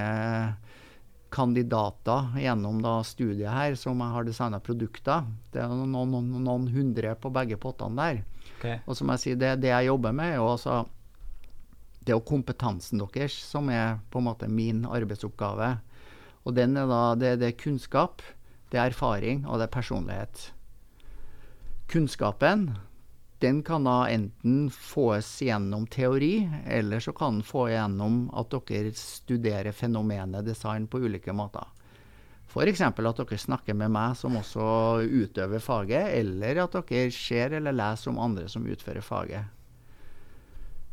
[1.33, 5.25] kandidater gjennom da studiet her som jeg har designa produkter.
[5.51, 8.21] Det er noen, noen, noen, hundre på begge pottene der.
[8.57, 8.79] Okay.
[8.85, 10.83] Og som jeg sier, det, det jeg jobber med, er jo altså
[12.03, 15.77] det er jo kompetansen deres som er på en måte min arbeidsoppgave.
[16.43, 18.23] Og den er da, det, det er kunnskap,
[18.71, 20.49] det er erfaring, og det er personlighet.
[21.91, 22.73] Kunnskapen
[23.43, 28.93] den kan da enten fås gjennom teori, eller så kan den få gjennom at dere
[28.95, 31.67] studerer fenomenet design på ulike måter.
[32.47, 32.81] F.eks.
[32.81, 34.63] at dere snakker med meg som også
[35.03, 39.51] utøver faget, eller at dere ser eller leser om andre som utfører faget.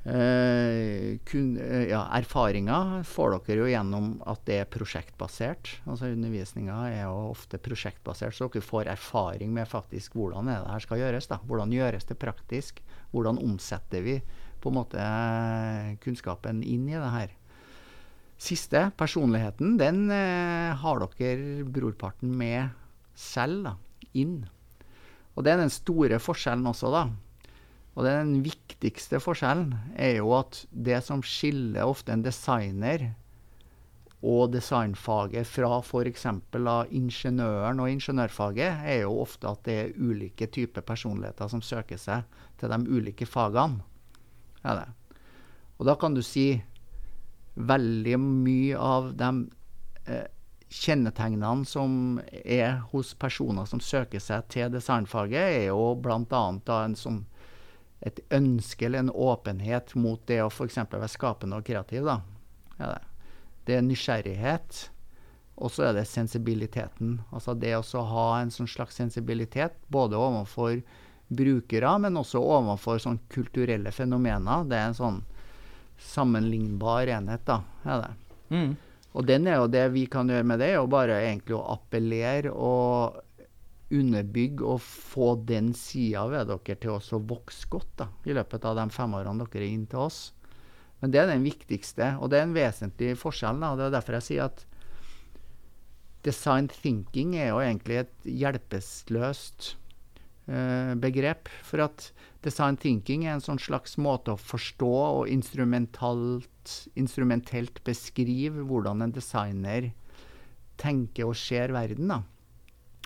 [0.00, 5.74] Uh, kun, uh, ja, Erfaringer får dere jo gjennom at det er prosjektbasert.
[5.84, 10.86] Altså Undervisninga er jo ofte prosjektbasert, så dere får erfaring med faktisk hvordan det her
[10.86, 11.28] skal gjøres.
[11.28, 11.40] da.
[11.44, 12.80] Hvordan gjøres det praktisk?
[13.12, 14.16] Hvordan omsetter vi
[14.60, 15.04] på en måte
[16.00, 17.36] kunnskapen inn i det her?
[18.40, 22.70] Siste, personligheten, den eh, har dere brorparten med
[23.12, 23.74] selv da,
[24.16, 24.46] inn.
[25.36, 27.02] Og det er den store forskjellen også, da.
[28.00, 33.10] Og den viktigste forskjellen er jo at det som skiller ofte en designer
[34.24, 36.24] og designfaget fra f.eks.
[36.96, 42.24] ingeniøren og ingeniørfaget, er jo ofte at det er ulike typer personligheter som søker seg
[42.56, 43.84] til de ulike fagene.
[44.64, 44.88] Ja,
[45.76, 46.62] og da kan du si
[47.60, 49.30] veldig mye av de
[50.08, 50.28] eh,
[50.72, 56.44] kjennetegnene som er hos personer som søker seg til designfaget, er jo bl.a.
[56.80, 57.26] en sånn
[58.00, 60.78] et ønske eller en åpenhet mot det å f.eks.
[60.90, 62.06] være skapende og kreativ.
[62.08, 62.20] Da.
[62.78, 63.02] Ja, det.
[63.68, 64.80] det er nysgjerrighet,
[65.60, 67.18] og så er det sensibiliteten.
[67.28, 70.80] Altså det å ha en sånn slags sensibilitet både overfor
[71.30, 74.64] brukere, men også overfor sånn kulturelle fenomener.
[74.66, 75.20] Det er en sånn
[76.00, 77.60] sammenlignbar enhet, da.
[77.84, 78.14] Ja, det.
[78.50, 78.72] Mm.
[79.12, 81.66] Og den er jo det vi kan gjøre med det, er jo bare egentlig å
[81.74, 83.20] appellere og
[83.90, 88.76] underbygge og få den sida ved dere til å vokse godt da, i løpet av
[88.78, 90.20] de fem årene dere er inn til oss.
[91.00, 93.58] Men det er den viktigste, og det er en vesentlig forskjell.
[93.62, 93.68] Da.
[93.78, 94.58] Det er derfor jeg sier at
[96.26, 99.58] design thinking er jo egentlig et hjelpeløst
[100.52, 101.44] uh, begrep.
[101.64, 101.98] For at
[102.44, 109.82] design thinking er en sånn slags måte å forstå og instrumentelt beskrive hvordan en designer
[110.80, 112.08] tenker og ser verden.
[112.12, 112.20] da.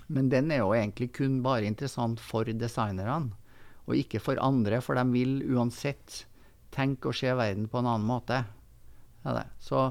[0.06, 3.32] Men den er jo egentlig kun bare interessant for designerne,
[3.84, 6.24] og ikke for andre, for de vil uansett
[6.74, 8.42] tenke og se verden på en annen måte.
[9.24, 9.86] Ja, så,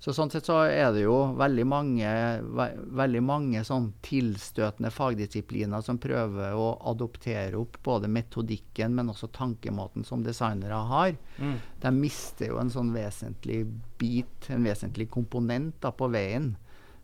[0.00, 2.12] så, sånn sett så er det jo veldig mange,
[2.56, 2.66] ve
[3.00, 10.06] veldig mange sånn tilstøtende fagdisipliner som prøver å adoptere opp både metodikken, men også tankemåten
[10.08, 11.12] som designere har.
[11.36, 11.58] Mm.
[11.84, 13.66] De mister jo en sånn vesentlig
[14.00, 16.54] bit, en vesentlig komponent da, på veien.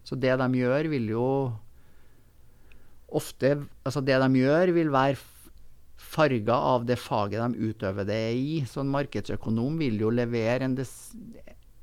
[0.07, 1.29] Så det de gjør, vil jo
[3.09, 3.53] ofte
[3.87, 5.16] Altså, det de gjør, vil være
[5.97, 8.61] farga av det faget de utøver det i.
[8.69, 10.77] Så en markedsøkonom vil jo levere en,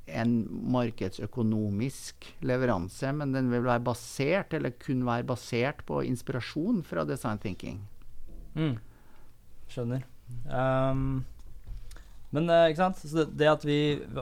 [0.06, 0.34] en
[0.74, 7.42] markedsøkonomisk leveranse, men den vil være basert, eller kun være basert på inspirasjon fra design
[7.42, 7.82] thinking.
[8.54, 8.76] Mm.
[9.70, 10.04] Skjønner.
[10.48, 11.24] Um,
[12.34, 13.02] men uh, ikke sant?
[13.04, 13.78] Det, det, at vi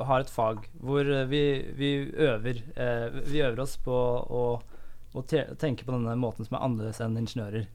[0.08, 1.42] har et fag hvor vi,
[1.78, 4.42] vi øver uh, Vi øver oss på å
[5.12, 7.68] og te tenke på denne måten som er annerledes enn ingeniører.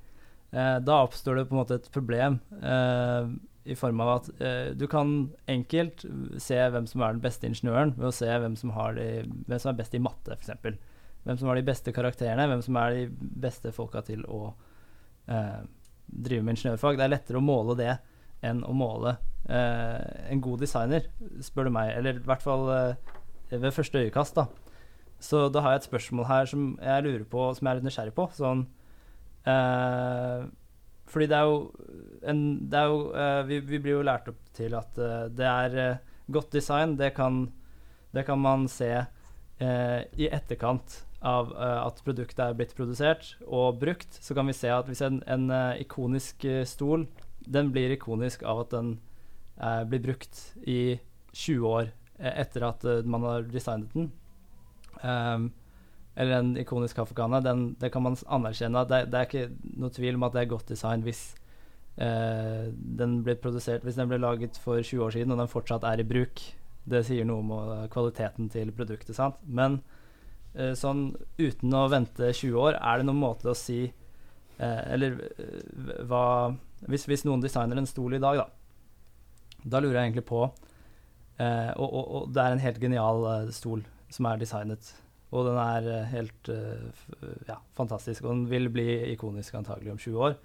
[0.51, 3.29] Eh, da oppstår det på en måte et problem eh,
[3.67, 5.15] i form av at eh, du kan
[5.51, 6.05] enkelt
[6.41, 9.09] se hvem som er den beste ingeniøren ved å se hvem som, de,
[9.47, 10.77] hvem som er best i matte, f.eks.
[11.27, 14.53] Hvem som har de beste karakterene, hvem som er de beste folka til å
[15.27, 15.65] eh,
[16.07, 16.97] drive med ingeniørfag.
[16.97, 17.97] Det er lettere å måle det
[18.45, 19.17] enn å måle
[19.49, 21.09] eh, en god designer,
[21.43, 21.91] spør du meg.
[21.97, 23.11] Eller i hvert fall eh,
[23.51, 24.47] ved første øyekast, da.
[25.19, 27.87] Så da har jeg et spørsmål her som jeg lurer på, som jeg er litt
[27.87, 28.27] nysgjerrig på.
[28.37, 28.63] Sånn
[29.49, 30.45] eh,
[31.09, 31.57] Fordi det er jo,
[32.29, 35.49] en, det er jo eh, vi, vi, blir jo lært opp til at eh, det
[35.49, 36.03] er eh,
[36.33, 36.95] godt design.
[36.99, 37.47] Det kan,
[38.13, 43.79] det kan man se eh, i etterkant av uh, at produktet er blitt produsert og
[43.81, 45.49] brukt, så kan vi se at hvis en, en
[45.81, 47.07] ikonisk stol
[47.41, 48.91] den blir ikonisk av at den
[49.89, 50.99] blir brukt i
[51.33, 51.89] 20 år
[52.21, 54.11] etter at man har designet den.
[55.03, 55.49] Um,
[56.17, 57.43] eller en ikonisk kaffekanne.
[57.45, 58.85] Den, det kan man anerkjenne.
[58.89, 61.29] Det, det, er ikke noe tvil om at det er godt design hvis
[61.97, 65.97] den blir produsert Hvis den ble laget for 20 år siden og den fortsatt er
[65.97, 66.43] i bruk.
[66.85, 69.15] Det sier noe om kvaliteten til produktet.
[69.17, 69.39] sant?
[69.45, 69.79] Men
[70.57, 75.19] uh, sånn uten å vente 20 år, er det noen måte å si uh, Eller
[75.37, 76.23] eh, hva
[76.85, 81.71] hvis, hvis, noen designer en stol i dag, da, da lurer jeg egentlig på eh,
[81.73, 83.81] og, og, og, det er en helt genial uh, stol
[84.13, 84.91] som er designet.
[85.35, 87.05] Og den er uh, helt uh,
[87.49, 90.37] ja, fantastisk, og den vil bli ikonisk antagelig om 20 år.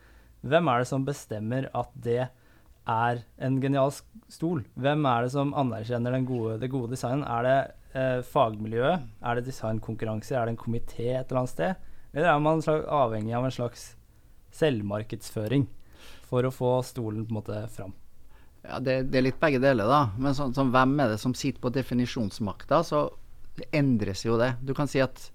[0.43, 2.25] Hvem er det som bestemmer at det
[2.91, 3.93] er en genial
[4.33, 4.65] stol?
[4.75, 7.23] Hvem er det som anerkjenner gode, det gode designen?
[7.23, 7.59] Er det
[7.95, 9.07] eh, fagmiljøet?
[9.23, 10.41] Er det designkonkurranser?
[10.41, 11.89] Er det en komité et eller annet sted?
[12.13, 13.87] Eller er man slags, avhengig av en slags
[14.53, 15.69] selvmarkedsføring
[16.29, 17.95] for å få stolen på en måte fram?
[18.63, 20.03] Ja, det, det er litt begge deler, da.
[20.19, 22.83] Men så, så, hvem er det som sitter på definisjonsmakta?
[23.73, 24.55] Endres jo det.
[24.63, 25.31] Du kan si at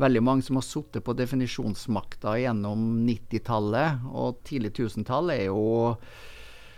[0.00, 5.62] veldig mange som har sittet på definisjonsmakta gjennom 90-tallet og tidlig 1000-tall, er jo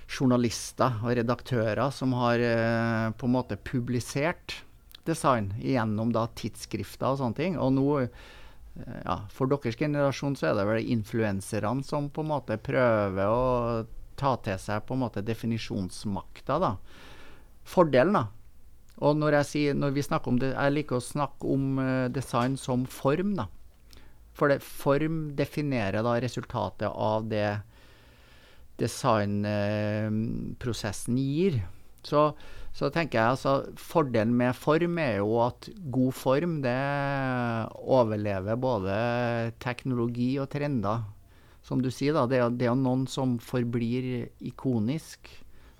[0.07, 4.61] journalister og redaktører som har eh, på en måte publisert
[5.07, 7.59] design gjennom da tidsskrifter og sånne ting.
[7.59, 12.33] Og nå, eh, ja, for deres generasjon så er det vel influenserne som på en
[12.35, 13.87] måte prøver å
[14.17, 16.75] ta til seg på en måte definisjonsmakta, da.
[17.67, 18.27] Fordelen, da.
[19.05, 22.09] Og når, jeg sier, når vi snakker om det, jeg liker å snakke om uh,
[22.13, 23.47] design som form, da.
[24.37, 27.61] For det, form definerer da resultatet av det
[28.81, 31.61] designprosessen gir.
[32.05, 32.35] Så
[32.77, 36.77] så tenker jeg altså Fordelen med form er jo at god form det
[37.81, 38.97] overlever både
[39.65, 41.07] teknologi og trender.
[41.65, 45.31] Som du sier, da, det det er noen som forblir ikonisk.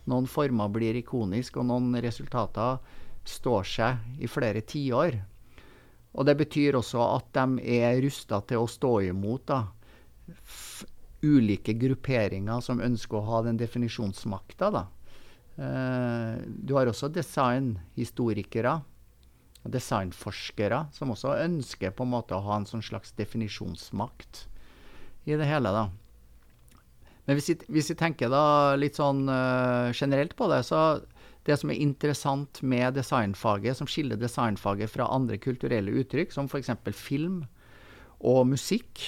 [0.09, 2.81] Noen former blir ikonisk, og noen resultater
[3.27, 5.19] står seg i flere tiår.
[6.17, 9.63] Og det betyr også at de er rusta til å stå imot da,
[11.27, 14.71] ulike grupperinger som ønsker å ha den definisjonsmakta.
[14.73, 14.87] da.
[15.57, 18.75] Uh, du har også designhistorikere
[19.65, 24.45] og designforskere som også ønsker på en måte å ha en sånn slags definisjonsmakt
[25.27, 25.73] i det hele.
[25.73, 25.89] da.
[27.27, 31.01] Men hvis vi, hvis vi tenker da litt sånn uh, generelt på det, så
[31.47, 36.73] det som er interessant med designfaget, som skiller designfaget fra andre kulturelle uttrykk, som f.eks.
[36.97, 37.45] film
[38.21, 39.05] og musikk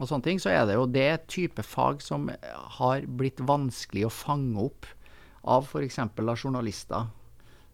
[0.00, 2.26] og sånne ting, så er det jo det type fag som
[2.80, 4.88] har blitt vanskelig å fange opp
[5.46, 6.00] av f.eks.
[6.42, 7.06] journalister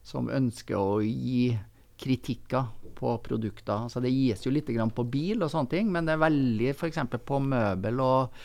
[0.05, 1.55] som ønsker å gi
[2.03, 3.87] kritikker på produkter.
[3.87, 7.01] Altså det gis jo litt på bil og sånne ting, men det er veldig f.eks.
[7.25, 8.44] på møbel og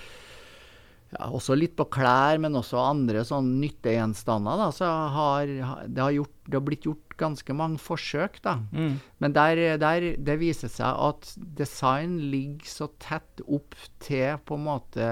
[1.13, 4.60] ja, også litt på klær, men også andre sånn nyttegjenstander.
[4.60, 5.48] Da, så har,
[5.88, 8.41] det, har gjort, det, har blitt gjort ganske mange forsøk.
[8.46, 8.58] Da.
[8.76, 9.00] Mm.
[9.24, 14.67] Men der, der, det viser seg at design ligger så tett opp til på en
[14.67, 15.12] måte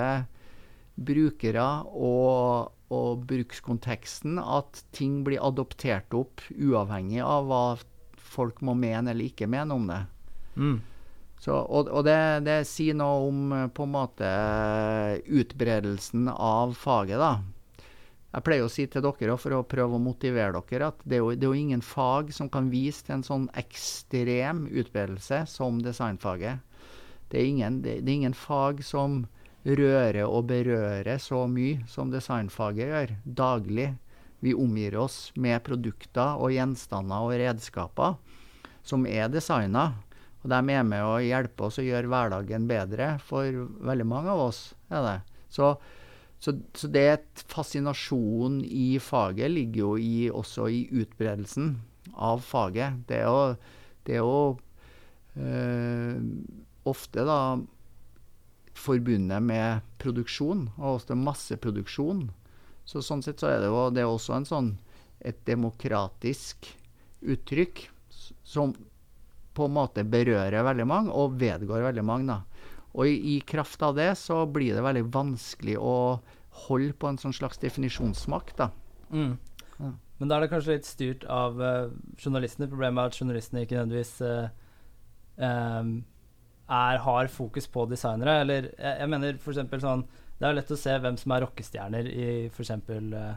[0.96, 7.64] brukere og og brukskonteksten at ting blir adoptert opp uavhengig av hva
[8.36, 10.02] folk må mene eller ikke mene om det.
[10.56, 10.78] Mm.
[11.42, 14.30] Så, og, og det, det, sier noe om på en måte
[15.28, 17.34] utbredelsen av faget, da.
[18.36, 21.22] Jeg pleier å si til dere, for å prøve å motivere dere, at det er,
[21.24, 25.80] jo, det er jo ingen fag som kan vise til en sånn ekstrem utbredelse som
[25.84, 26.60] designfaget.
[27.32, 29.24] Det er ingen, det, det er ingen fag som
[29.66, 33.94] rører og berører så mye som designfaget gjør daglig.
[34.44, 38.20] Vi omgir oss med produkter og gjenstander og redskaper
[38.86, 39.94] som er designa.
[40.46, 44.44] Og de er med å hjelpe oss å gjøre hverdagen bedre for veldig mange av
[44.44, 44.60] oss.
[44.94, 45.16] er det.
[45.50, 45.72] Så,
[46.38, 51.80] så, så det fascinasjonen i faget ligger jo i, også i utbredelsen
[52.14, 53.02] av faget.
[53.10, 53.42] Det er jo,
[54.06, 54.38] det er jo
[55.42, 56.22] øh,
[56.94, 57.42] ofte da
[58.78, 62.28] forbundet med produksjon, og også masseproduksjon.
[62.86, 64.76] Så sånn sett så er det jo det er også en sånn,
[65.26, 66.68] et demokratisk
[67.26, 67.88] uttrykk
[68.46, 68.76] som
[69.56, 72.36] på en måte berører veldig mange, og vedgår veldig mange.
[72.36, 72.72] da.
[72.96, 75.96] Og i, i, kraft av det så blir det veldig vanskelig å
[76.66, 78.56] holde på en sånn slags definisjonsmakt.
[78.62, 78.70] da.
[79.12, 79.36] Mm.
[79.80, 79.92] Ja.
[80.18, 81.92] Men da er det kanskje litt styrt av uh,
[82.22, 82.70] journalistene.
[82.72, 84.48] Problemet er at journalistene ikke nødvendigvis uh,
[85.36, 85.98] um,
[86.70, 88.38] er, har fokus på designere.
[88.46, 90.06] Eller jeg, jeg mener for sånn
[90.40, 92.72] Det er lett å se hvem som er rockestjerner i f.eks.
[92.88, 93.36] Uh,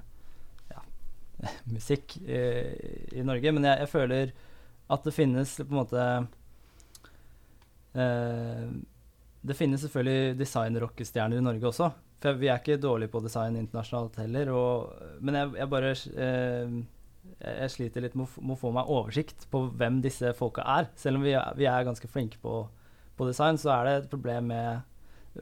[0.70, 0.84] ja,
[1.74, 2.44] musikk i,
[3.18, 4.32] i, Norge, men jeg, jeg, føler
[4.88, 6.04] at det finnes på en måte
[7.94, 8.68] eh,
[9.40, 11.90] Det finnes selvfølgelig designrockestjerner i Norge også.
[12.18, 14.50] For vi er ikke dårlige på design internasjonalt heller.
[14.50, 16.78] Og, men jeg, jeg bare eh,
[17.38, 20.88] jeg sliter litt med å, få meg oversikt på hvem disse folka er.
[20.98, 22.62] Selv om vi er, vi er ganske flinke på,
[23.18, 24.86] på design, så er det et problem med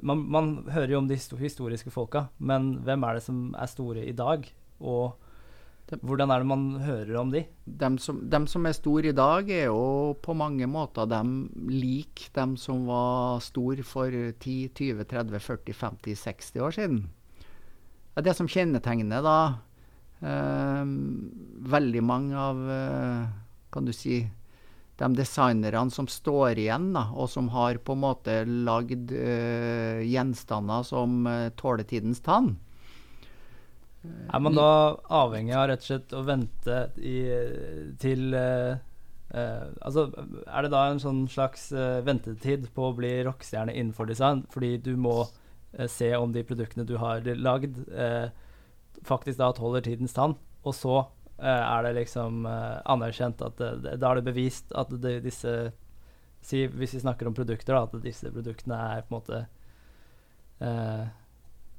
[0.04, 4.02] man, man hører jo om de historiske folka, men hvem er det som er store
[4.04, 4.44] i dag?
[4.80, 5.16] Og
[5.86, 7.44] hvordan er det man hører om de?
[7.64, 12.26] Dem som, dem som er store i dag, er jo på mange måter dem lik
[12.34, 16.98] dem som var store for 10, 20, 30, 40, 50, 60 år siden.
[18.16, 19.38] Det som kjennetegner da
[20.24, 20.82] eh,
[21.76, 23.26] veldig mange av eh,
[23.70, 24.22] Kan du si
[24.96, 30.86] de designerne som står igjen, da, og som har på en måte lagd eh, gjenstander
[30.88, 32.54] som eh, tåler tidens tann.
[34.26, 37.18] Er man da avhengig av rett og slett å vente i,
[38.02, 38.76] til uh,
[39.36, 40.06] Altså,
[40.46, 44.76] er det da en sånn slags uh, ventetid på å bli rockestjerne innenfor design, fordi
[44.80, 45.26] du må
[45.92, 47.82] se om de produktene du har lagd,
[49.04, 50.94] faktisk da holder tidens tann, og så
[51.36, 55.52] er det liksom anerkjent at Da er det bevist at det, disse
[56.40, 59.42] si, Hvis vi snakker om produkter, da, at disse produktene er på en måte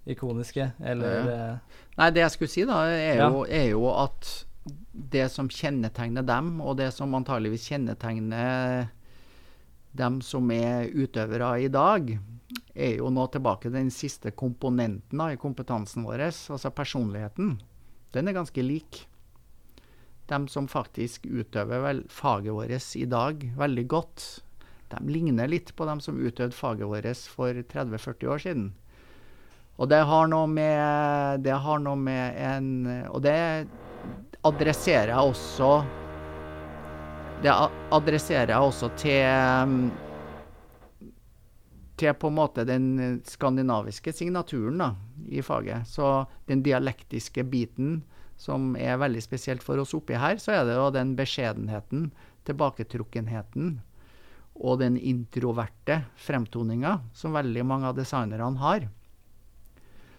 [0.08, 1.38] ikoniske, eller Ja.
[1.54, 4.46] eh, Nei, det jeg skulle si da, er jo, er jo at
[4.94, 8.90] det som kjennetegner dem, og det som antageligvis kjennetegner
[9.98, 12.12] dem som er utøvere i dag,
[12.76, 17.60] er jo nå tilbake den siste komponenten da, i kompetansen vår, altså personligheten.
[18.14, 19.06] Den er ganske lik.
[20.28, 24.26] De som faktisk utøver vel faget vårt i dag veldig godt,
[24.92, 28.68] de ligner litt på dem som utøvde faget vårt for 30-40 år siden.
[29.78, 32.70] Og det har noe med Det har noe med en
[33.14, 33.68] Og det
[34.48, 35.72] adresserer jeg også
[37.44, 37.54] Det
[37.94, 39.90] adresserer jeg også til
[41.98, 42.90] til på en måte den
[43.26, 44.92] skandinaviske signaturen da,
[45.34, 45.88] i faget.
[45.90, 48.04] Så den dialektiske biten
[48.38, 52.12] som er veldig spesielt for oss oppi her, så er det jo den beskjedenheten,
[52.46, 53.80] tilbaketrukkenheten
[54.62, 58.86] og den introverte fremtoninga som veldig mange av designerne har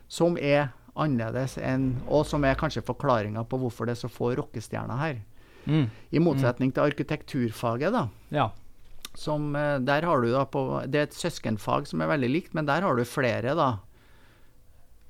[0.09, 4.33] som er annerledes enn Og som er kanskje forklaringa på hvorfor det er så få
[4.37, 5.21] rockestjerner her.
[5.67, 8.09] mm, I motsetning til arkitekturfaget, da.
[8.31, 8.51] Ja.
[9.15, 12.55] Som, eh, der har du da på, det er et søskenfag som er veldig likt,
[12.55, 13.79] men der har du flere da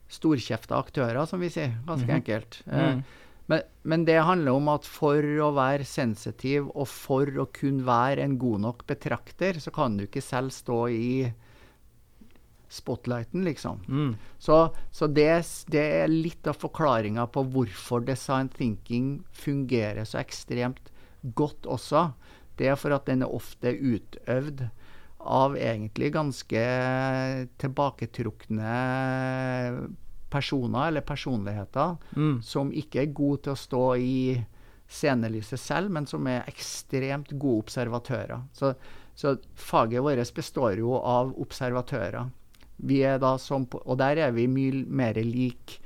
[0.09, 1.75] storkjefta aktører, som vi sier.
[1.87, 2.17] Ganske Mhm.
[2.23, 2.63] enkelt.
[2.67, 3.05] Eh, Mm.
[3.49, 8.19] men, men det handler om at for å være sensitiv, og for å kunne være
[8.25, 11.33] en god nok betrakter, så kan du ikke selv stå i
[12.69, 13.81] spotlighten, liksom.
[13.89, 14.17] Mm.
[14.39, 15.31] Så, så det,
[15.73, 20.93] det er litt av forklaringa på hvorfor design thinking fungerer så ekstremt
[21.35, 22.11] godt også.
[22.59, 24.67] Det er for at den er ofte utøvd
[25.19, 26.61] av egentlig ganske
[27.59, 28.75] tilbaketrukne
[30.31, 32.43] personer eller personligheter Mm.
[32.43, 34.45] som ikke er gode til å stå i
[34.89, 38.43] scenelyset selv, men som er ekstremt gode observatører.
[38.53, 38.75] Så,
[39.15, 42.31] så faget vårt består jo av observatører.
[42.79, 45.79] Vi er da som, og der er vi mye mer lik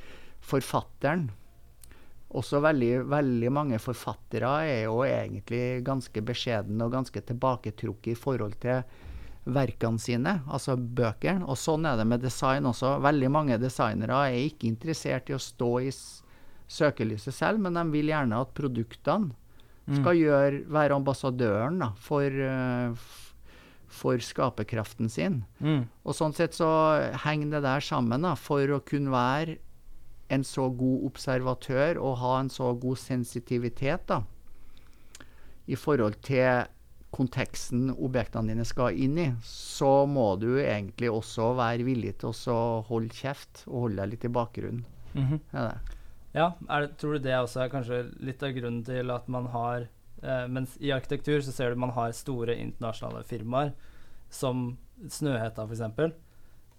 [0.45, 1.31] forfatteren.
[2.33, 8.57] Også veldig, veldig mange forfattere er jo egentlig ganske beskjedne og ganske tilbaketrukket i forhold
[8.63, 8.83] til
[9.53, 11.45] verkene sine, altså bøkene.
[11.45, 12.97] Og sånn er det med design også.
[13.05, 15.93] Veldig mange designere er ikke interessert i å stå i
[16.73, 19.35] søkelyset selv, men de vil gjerne at produktene
[19.99, 22.95] skal gjøre, være ambassadøren da, for, eh,
[23.93, 25.43] for skaperkraften sin.
[25.61, 25.85] Mm.
[26.05, 26.69] Og sånn sett så
[27.25, 29.59] henger det der sammen, da, for å kunne være
[30.33, 34.23] en så god observatør og ha en så god sensitivitet da,
[35.69, 36.65] i forhold til
[37.13, 42.61] konteksten objektene dine skal inn i, så må du egentlig også være villig til å
[42.89, 44.85] holde kjeft og holde deg litt i bakgrunnen.
[45.13, 45.41] Mm -hmm.
[46.33, 49.47] Ja, er det, tror du det også er kanskje litt av grunnen til at man
[49.53, 49.89] har
[50.23, 53.73] eh, Mens i arkitektur så ser du man har store internasjonale firmaer,
[54.31, 54.77] som
[55.09, 56.13] Snøhetta f.eks.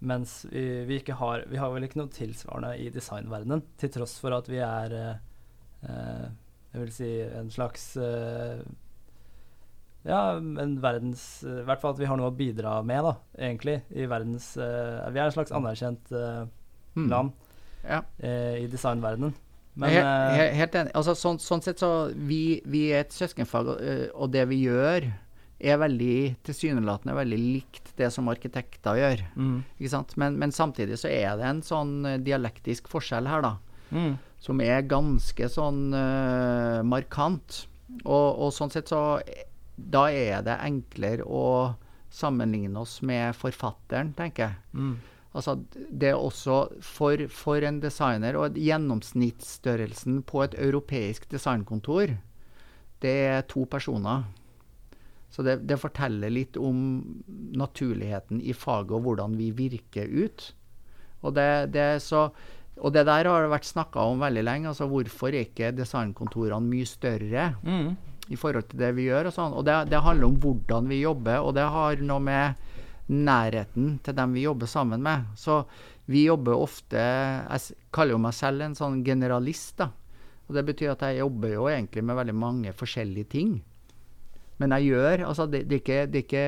[0.04, 4.18] Mens vi, vi ikke har Vi har vel ikke noe tilsvarende i designverdenen, til tross
[4.20, 5.22] for at vi er eh,
[5.88, 6.26] eh,
[6.74, 7.86] Jeg vil si en slags
[10.04, 13.78] Ja, en verdens I hvert fall at vi har noe å bidra med, da, egentlig,
[13.96, 16.44] i verdens Vi er en slags anerkjent eh,
[16.94, 17.08] Mm.
[17.10, 17.32] land
[17.90, 18.04] Ja.
[18.22, 19.32] eh, i designverdenen.
[19.76, 20.94] Men helt, eh, helt, enig.
[20.98, 25.10] Altså, sånn, sånn sett så vi, vi er et søskenfag, og, øh, det vi gjør,
[25.64, 29.24] er veldig tilsynelatende veldig likt det som arkitekter gjør.
[29.36, 30.16] mm, Ikke sant?
[30.20, 33.54] Men, men samtidig så er det en sånn øh, dialektisk forskjell her, da.
[33.96, 37.64] mm, Som er ganske sånn uh, markant.
[38.04, 39.22] Og, og sånn sett så
[39.78, 41.76] Da er det enklere å
[42.14, 44.58] sammenligne oss med forfatteren, tenker jeg.
[44.74, 44.98] Mm.
[45.34, 45.58] Altså,
[45.90, 52.14] det er også for, for en designer og gjennomsnittsstørrelsen på et europeisk designkontor,
[53.02, 54.28] det er to personer.
[55.34, 56.78] Så det, det, forteller litt om
[57.58, 60.52] naturligheten i faget og hvordan vi virker ut.
[61.26, 62.28] Og det, det, så,
[62.78, 64.70] og det der har det vært snakka om veldig lenge.
[64.70, 67.90] altså Hvorfor er ikke designkontorene mye større mm.
[68.30, 69.32] i forhold til det vi gjør?
[69.32, 69.58] Og, sånn.
[69.58, 72.70] og det, det, handler om hvordan vi jobber, og det har noe med
[73.12, 75.26] nærheten til dem vi jobber sammen med.
[75.36, 75.64] Så
[76.06, 79.78] vi jobber ofte Jeg kaller jo meg selv en sånn generalist.
[79.78, 79.92] da.
[80.48, 83.64] Og Det betyr at jeg jobber jo egentlig med veldig mange forskjellige ting.
[84.58, 86.44] Men jeg gjør altså det, det, er ikke, det, er ikke,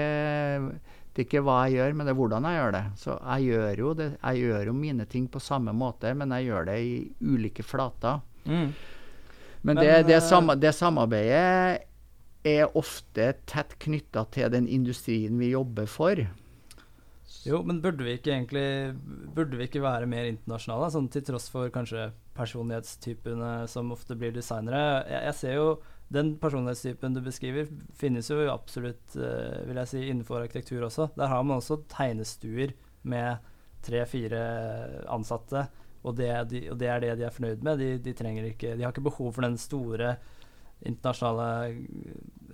[1.16, 2.84] det, er ikke, hva jeg gjør, men det er hvordan jeg gjør det.
[3.02, 6.52] Så jeg gjør jo, det, jeg gjør jo mine ting på samme måte, men jeg
[6.52, 6.94] gjør det i
[7.26, 8.22] ulike flater.
[8.46, 8.70] Mm.
[9.66, 11.86] Men, men det, sam, det samarbeidet
[12.46, 16.22] er ofte tett knytta til den industrien vi jobber for.
[17.46, 18.96] Jo, men burde vi ikke egentlig
[19.36, 20.90] Burde vi ikke være mer internasjonale?
[20.94, 25.06] Sånn til tross for kanskje personlighetstypene som ofte blir designere.
[25.08, 25.68] Jeg, jeg ser jo
[26.14, 31.10] den personlighetstypen du beskriver, finnes jo absolutt uh, vil jeg si, innenfor arkitektur også.
[31.18, 32.76] Der har man også tegnestuer
[33.08, 33.46] med
[33.86, 34.42] tre-fire
[35.14, 35.66] ansatte,
[36.06, 37.82] og det, de, og det, er det de er fornøyd med.
[37.82, 40.16] De, de, ikke, de har ikke behov for den store
[40.86, 41.48] internasjonale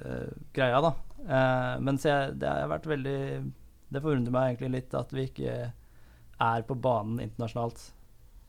[0.06, 0.94] uh, greia, da.
[1.26, 3.20] Uh, mens jeg, det har vært veldig
[3.92, 5.56] det forundrer meg egentlig litt at vi ikke
[6.42, 7.82] er på banen internasjonalt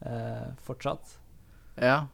[0.07, 1.17] eh, fortsatt.
[1.83, 2.07] Ja,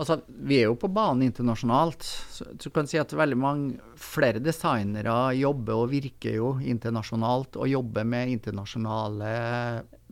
[0.00, 2.06] altså vi er jo på banen internasjonalt.
[2.32, 7.70] Så du kan si at veldig mange flere designere jobber og virker jo internasjonalt og
[7.70, 9.34] jobber med internasjonale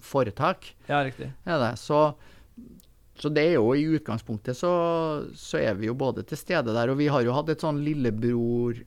[0.04, 0.74] foretak.
[0.90, 1.32] Ja, riktig.
[1.48, 1.72] Er det.
[1.80, 2.04] Så,
[3.18, 4.70] så det er jo i utgangspunktet så,
[5.34, 7.80] så er vi jo både til stede der, og vi har jo hatt et sånn
[7.82, 8.84] lillebror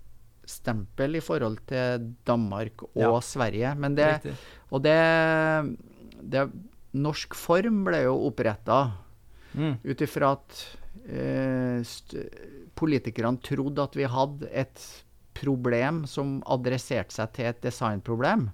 [0.47, 3.13] stempel i forhold til Danmark og ja.
[3.25, 3.73] Sverige.
[3.77, 4.09] Men det,
[4.71, 4.97] og det,
[6.21, 6.47] det,
[6.97, 8.81] Norsk form ble jo oppretta
[9.53, 9.77] mm.
[9.85, 10.63] ut ifra at
[11.07, 11.93] eh,
[12.77, 14.87] politikerne trodde at vi hadde et
[15.37, 18.49] problem som adresserte seg til et designproblem.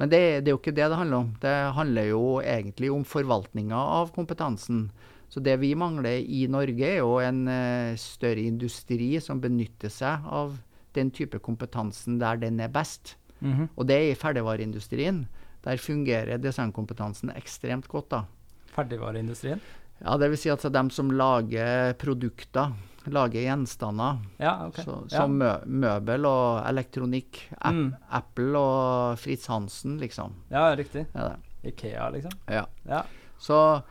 [0.00, 1.30] Men det, det, er jo ikke det det handler om.
[1.42, 4.86] Det handler jo egentlig om forvaltninga av kompetansen.
[5.30, 10.24] Så det vi mangler i Norge, er jo en eh, større industri som benytter seg
[10.26, 10.56] av
[10.94, 13.16] den type kompetansen der den er best.
[13.40, 13.68] Mm -hmm.
[13.76, 15.28] Og det er i ferdigvareindustrien.
[15.64, 18.10] Der fungerer designkompetansen ekstremt godt.
[18.10, 18.22] da.
[18.66, 19.60] Ferdigvareindustrien?
[20.00, 22.72] Ja, det vil si at dem som lager produkter,
[23.06, 24.20] lager gjenstander.
[24.40, 24.84] Ja, okay.
[24.84, 27.42] så, som mø møbel og elektronikk.
[27.60, 27.94] App, mm.
[28.10, 30.34] Apple og Fritz Hansen, liksom.
[30.50, 31.06] Ja, riktig.
[31.14, 31.34] Ja,
[31.64, 32.32] Ikea, liksom.
[32.48, 32.64] Ja.
[32.88, 33.02] ja.
[33.38, 33.82] Så,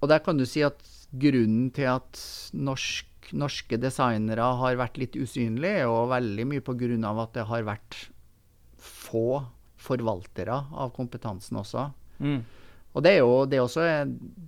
[0.00, 0.82] og der kan du si at
[1.16, 2.20] grunnen til at
[2.52, 7.22] norsk norske designere har vært litt usynlige, og veldig mye pga.
[7.22, 7.98] at det har vært
[8.78, 9.42] få
[9.86, 11.90] forvaltere av kompetansen også.
[12.18, 12.40] Mm.
[12.96, 13.82] Og det, er jo, det, også,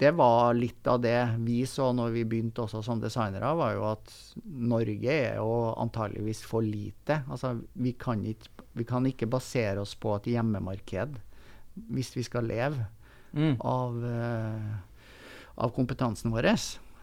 [0.01, 3.83] det var litt av det vi så når vi begynte også som designere, var jo
[3.91, 4.12] at
[4.45, 7.20] Norge er jo antageligvis for lite.
[7.29, 11.20] Altså, vi kan, ikke, vi kan ikke basere oss på et hjemmemarked
[11.93, 12.89] hvis vi skal leve
[13.37, 13.61] mm.
[13.61, 14.72] av, uh,
[15.61, 16.49] av kompetansen vår.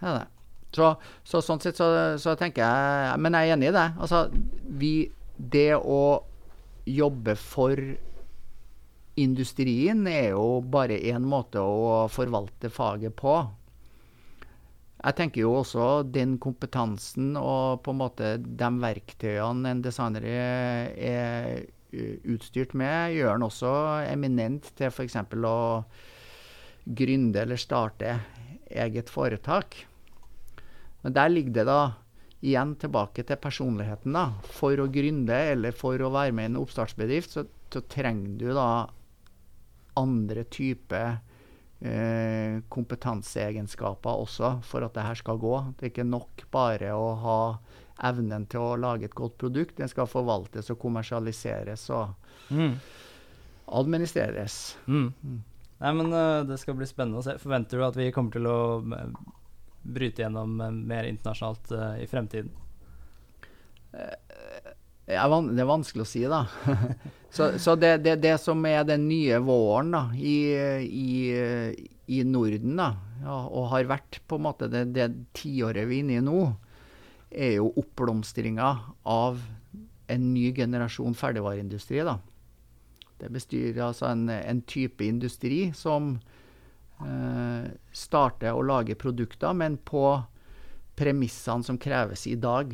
[0.01, 0.25] Det.
[0.75, 0.91] Så,
[1.23, 1.87] så, sånn sett så,
[2.21, 3.87] så, tenker jeg Men jeg er enig i det.
[3.95, 4.25] Altså,
[4.79, 4.95] vi
[5.35, 6.01] Det å
[6.85, 7.79] jobbe for
[9.15, 13.35] industrien er jo bare én måte å forvalte faget på.
[15.05, 21.65] Jeg tenker jo også den kompetansen og på en måte de verktøyene en designer er
[22.27, 23.71] utstyrt med, gjør han også
[24.09, 25.17] eminent til f.eks.
[25.47, 25.57] å
[26.85, 28.17] gründe eller starte
[28.69, 29.77] eget foretak.
[31.05, 31.81] Men der ligger det da
[32.41, 34.15] igjen tilbake til personligheten.
[34.17, 34.25] da.
[34.57, 38.49] For å gründe eller for å være med i en oppstartsbedrift, så, så trenger du
[38.57, 38.69] da
[40.01, 41.19] andre typer
[41.85, 45.55] eh, kompetanseegenskaper også for at det her skal gå.
[45.77, 47.39] Det er ikke nok bare å ha
[48.09, 49.77] evnen til å lage et godt produkt.
[49.77, 52.17] Den skal forvaltes og kommersialiseres og
[52.49, 52.73] mm.
[53.77, 54.75] administreres.
[54.89, 55.11] Mm.
[55.21, 55.41] Mm.
[55.85, 57.37] Nei, men uh, Det skal bli spennende å se.
[57.45, 58.59] Forventer du at vi kommer til å
[59.85, 62.51] bryte gjennom eh, mer internasjonalt uh, i fremtiden?
[63.93, 64.71] Eh,
[65.15, 66.43] ja, det er vanskelig å si, da.
[67.35, 70.37] så, så det, det, det, som er den nye våren da, i,
[70.81, 71.09] i,
[72.09, 76.05] i Norden, da, ja, og har vært på en måte det, det tiåret vi er
[76.05, 76.45] inne i nå,
[77.35, 78.71] er jo oppblomstringa
[79.11, 79.43] av
[80.07, 82.01] en ny generasjon ferdigvareindustri.
[82.05, 82.17] da.
[83.19, 86.15] Det bestyrer altså en, en type industri som
[87.91, 90.07] starte å lage produkter, men på
[90.95, 92.71] premissene som kreves i dag.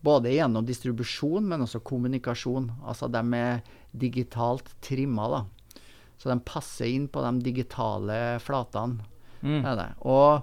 [0.00, 2.70] Både gjennom distribusjon, men også kommunikasjon.
[2.86, 3.60] Altså de er
[3.92, 5.42] digitalt trimma, da.
[6.18, 9.04] Så de passer inn på de digitale flatene.
[9.42, 9.62] Mm.
[9.62, 9.88] Det.
[10.02, 10.42] Og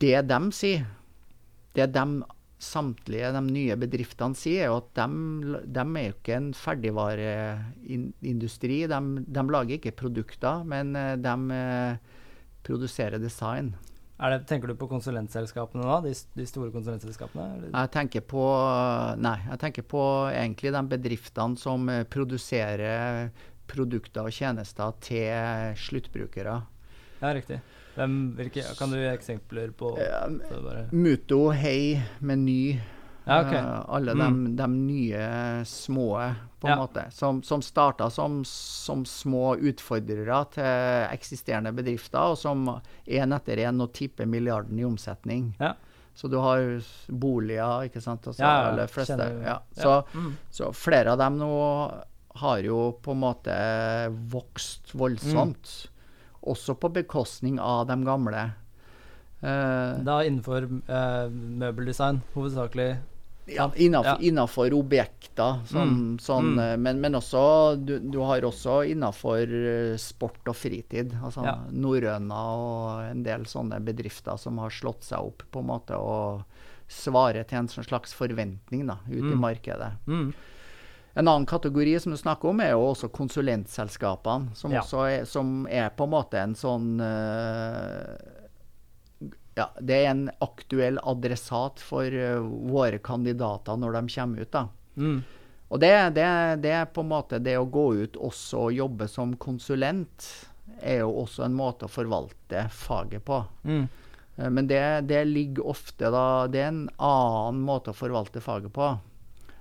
[0.00, 0.86] det de sier,
[1.76, 2.04] det de
[2.60, 5.06] samtlige de nye bedriftene sier, er at de,
[5.64, 8.86] de er jo ikke en ferdigvareindustri.
[8.90, 11.94] De, de lager ikke produkter, men eh, de eh,
[12.66, 13.66] produserer design.
[14.20, 15.96] Er det, tenker du på konsulentselskapene da?
[16.04, 17.44] De, de store konsulentselskapene?
[17.70, 18.44] Jeg tenker på
[19.24, 23.30] Nei, jeg tenker på egentlig de bedriftene som eh, produserer
[23.70, 26.60] produkter og tjenester til sluttbrukere.
[27.20, 27.60] Ja, riktig.
[28.00, 30.22] Hvem, hvilke, kan du gi eksempler på ja,
[30.92, 32.80] Muto, Hei, Meny
[33.26, 33.60] Ja, okay.
[33.60, 34.56] uh, Alle Mm.
[34.56, 36.76] de, nye små, på en Ja.
[36.80, 37.04] måte.
[37.12, 40.64] Som, som starta som, som små utfordrere til
[41.12, 42.64] eksisterende bedrifter, og som
[43.06, 45.54] én etter én nå tipper milliarden i omsetning.
[45.60, 45.74] Ja.
[46.14, 48.26] Så du har boliger, ikke sant.
[48.26, 49.16] Altså, Ja, fleste.
[49.16, 49.60] kjenner-.
[49.76, 50.36] Så, Mm.
[50.50, 52.04] så flere av dem nå
[52.36, 53.54] har jo på en måte
[54.30, 55.88] vokst voldsomt.
[56.46, 58.50] Også på bekostning av de gamle.
[59.42, 62.98] Uh, Da innenfor uh, møbeldesign, hovedsakelig.
[63.50, 64.76] ja, innafor, Ja.
[64.78, 65.60] objekter.
[65.66, 66.58] Sånn, Mm, sånn, mm.
[66.60, 71.12] eh, Men, men også du, du har også innenfor eh, sport og fritid.
[71.24, 71.56] Altså Ja.
[71.72, 76.44] Norrøna og en del sånne bedrifter som har slått seg opp på en måte og
[76.88, 79.40] svarer til en sånn slags forventning da, ute i Mm.
[79.40, 79.92] markedet.
[81.14, 84.80] En annen kategori som du snakker om, er jo også konsulentselskapene, som Ja.
[84.84, 88.36] også er, som er på en måte en sånn eh,
[89.58, 92.38] Ja, det er en aktuell adressat for eh,
[92.70, 94.62] våre kandidater når de kommer ut, da.
[94.96, 95.18] Mm.
[95.70, 96.28] Og det, det,
[96.62, 100.28] det er på en måte det å gå ut også og jobbe som konsulent,
[100.80, 103.42] er jo også en måte å forvalte faget på.
[103.66, 103.84] Mm.
[104.38, 108.72] Eh, Men det, det ligger ofte da Det er en annen måte å forvalte faget
[108.72, 108.92] på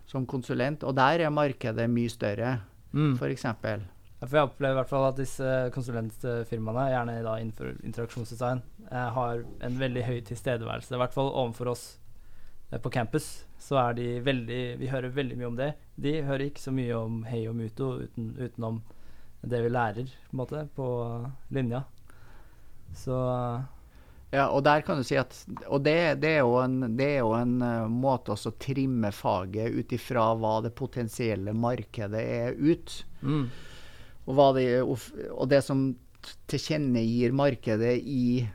[0.10, 2.58] som konsulent, og der er markedet mye større,
[2.90, 3.12] Mm.
[3.20, 3.44] f.eks.
[4.20, 9.44] For jeg opplever i hvert fall at disse konsulentfirmaene, gjerne da innenfor interaksjonsdesign, eh, har
[9.62, 10.96] en veldig høy tilstedeværelse.
[10.96, 11.84] I hvert fall overfor oss
[12.72, 15.70] eh, på campus så er de veldig Vi hører veldig mye om det.
[16.02, 18.82] De hører ikke så mye om Hei og Muto uten, utenom
[19.46, 20.88] det vi lærer på, en måte, på
[21.56, 21.84] linja.
[22.96, 23.16] Så
[24.30, 25.34] Ja, og der kan du si at
[25.66, 29.74] Og det, det er jo en, det er jo en eh, måte å trimme faget
[29.74, 32.94] ut ifra hva det potensielle markedet er ut.
[33.26, 33.48] mm,
[34.30, 35.90] Og, det, og, det som
[36.52, 38.46] tilkjennegir markedet i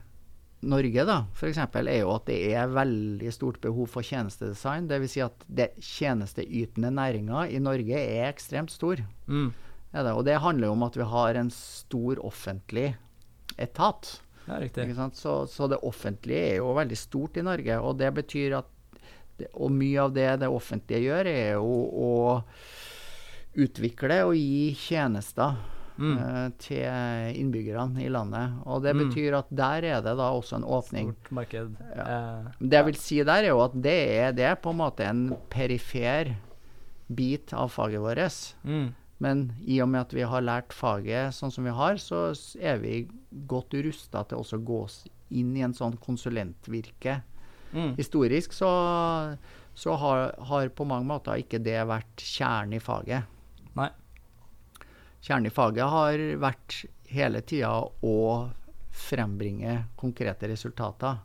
[0.65, 4.87] Norge, da, f.eks., er jo at det er veldig stort behov for tjenestedesign.
[4.89, 5.13] Dvs.
[5.13, 9.03] Si at det tjenesteytende næringa i Norge er ekstremt stor.
[9.27, 9.51] mm,
[9.93, 10.15] Er det?
[10.15, 12.95] Og det handler jo om at vi har en stor offentlig
[13.59, 14.21] etat.
[14.47, 15.09] Ja?
[15.13, 17.79] Så, så det offentlige er jo veldig stort i Norge.
[17.81, 18.71] Og det betyr at
[19.39, 21.71] det, Og mye av det det offentlige gjør, er jo
[22.07, 22.43] å
[23.59, 25.57] utvikle og gi tjenester
[25.95, 26.17] Mm.
[26.19, 26.83] Uh, til
[27.39, 28.57] innbyggerne i landet.
[28.67, 29.03] Og det Mm.
[29.05, 31.13] betyr at der er det da også en åpning.
[31.15, 31.77] Stort marked.
[31.95, 32.03] Ja.
[32.03, 34.77] Eh, Det jeg vil si der, er jo at det er, det er på en
[34.79, 36.35] måte en perifer
[37.15, 38.55] bit av faget vårt.
[38.65, 38.93] mm,
[39.23, 42.81] Men i og med at vi har lært faget sånn som vi har, så er
[42.83, 43.05] vi
[43.47, 44.81] godt rusta til også å gå
[45.39, 47.21] inn i en sånn konsulentvirke.
[47.73, 47.95] mm.
[47.99, 48.71] Historisk så,
[49.75, 53.31] så har, har på mange måter ikke det vært kjernen i faget.
[53.79, 53.91] Nei.
[55.25, 56.85] Kjernen i faget har vært
[57.15, 58.19] hele tida å
[58.95, 61.23] frembringe konkrete resultater.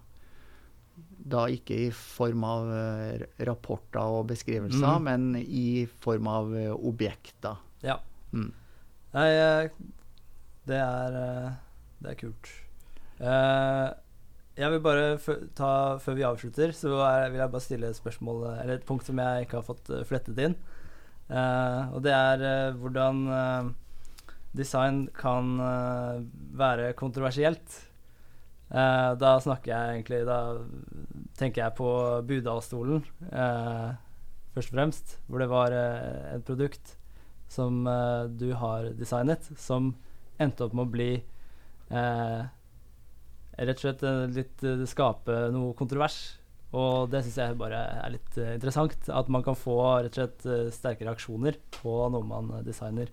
[1.30, 5.10] Da ikke i form av eh, rapporter og beskrivelser, mm.
[5.10, 7.60] men i form av eh, objekter.
[7.86, 8.00] Ja.
[8.34, 8.52] Mm.
[9.16, 9.70] Nei, eh,
[10.70, 11.50] det er eh,
[12.00, 12.52] Det er kult.
[13.20, 13.88] Eh,
[14.60, 15.06] jeg vil bare
[15.56, 15.72] ta,
[16.04, 16.92] Før vi avslutter, så
[17.32, 20.42] vil jeg bare stille et spørsmål Eller et punkt som jeg ikke har fått flettet
[20.44, 20.58] inn.
[21.30, 23.20] Og det er hvordan
[24.58, 25.54] design kan
[26.58, 27.78] være kontroversielt.
[28.70, 30.40] Da snakker jeg egentlig Da
[31.40, 31.90] tenker jeg på
[32.28, 33.94] Budalstolen, eh,
[34.58, 35.18] først og fremst.
[35.30, 36.98] Hvor det var et produkt
[37.50, 39.94] som uh, du har designet, som
[40.40, 41.12] endte opp med å bli
[41.92, 42.42] uh,
[43.60, 46.20] rett og slett eh, litt uh, skape noe kontrovers.
[46.70, 48.94] Og det syns jeg bare er litt interessant.
[49.10, 53.10] At man kan få rett og slett sterke reaksjoner på noe man designer.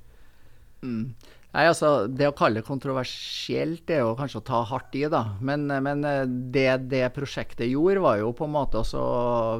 [0.84, 1.14] Mm.
[1.56, 5.06] Nei, altså, Det å kalle det kontroversielt det er jo kanskje å ta hardt i,
[5.08, 5.22] da.
[5.40, 6.04] Men, men
[6.52, 9.06] det det prosjektet gjorde, var jo på en måte å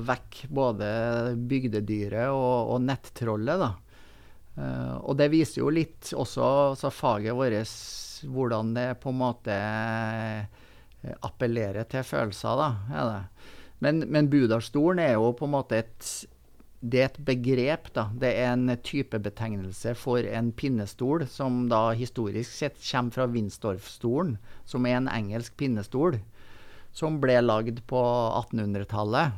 [0.04, 0.92] vekke både
[1.48, 3.72] bygdedyret og, og nettrollet, da.
[4.56, 7.76] Eh, og det viser jo litt også altså faget vårt
[8.26, 12.70] hvordan det på en måte eh, appellerer til følelser, da.
[12.92, 13.52] Er det.
[13.84, 16.14] Men, men Budalsstolen er jo på en måte et
[16.86, 18.04] det er et begrep, da.
[18.14, 24.36] Det er en typebetegnelse for en pinnestol som da historisk sett kommer fra Winstorf-stolen,
[24.68, 26.20] som er en engelsk pinnestol
[26.96, 29.34] som ble lagd på 1800-tallet.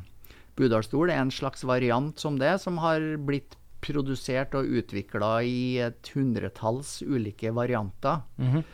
[0.59, 6.13] Budalstol er en slags variant som det, som har blitt produsert og utvikla i et
[6.15, 8.23] hundretalls ulike varianter.
[8.37, 8.65] Mm -hmm.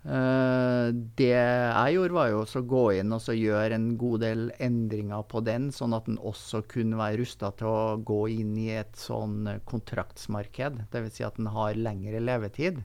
[0.00, 5.26] Uh, det jeg gjorde, var jo å gå inn og gjøre en god del endringer
[5.28, 8.96] på den, sånn at den også kunne være rusta til å gå inn i et
[8.96, 10.86] sånn kontraktsmarked.
[10.90, 11.18] Dvs.
[11.18, 12.80] Si at den har lengre levetid.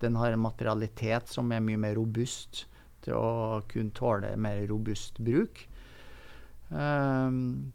[0.00, 2.64] Den har en materialitet som er mye mer robust
[3.04, 5.66] til å kunne tåle mer robust bruk.
[6.70, 7.74] Um,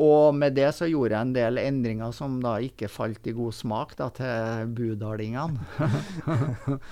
[0.00, 3.56] og med det så gjorde jeg en del endringer som da ikke falt i god
[3.56, 5.60] smak da, til budalingene.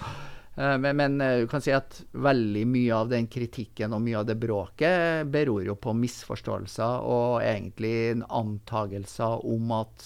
[0.59, 4.24] Men, men, eh, du kan si at veldig mye av den kritikken og mye av
[4.26, 10.02] det bråket beror jo på misforståelser og egentlig antagelser om at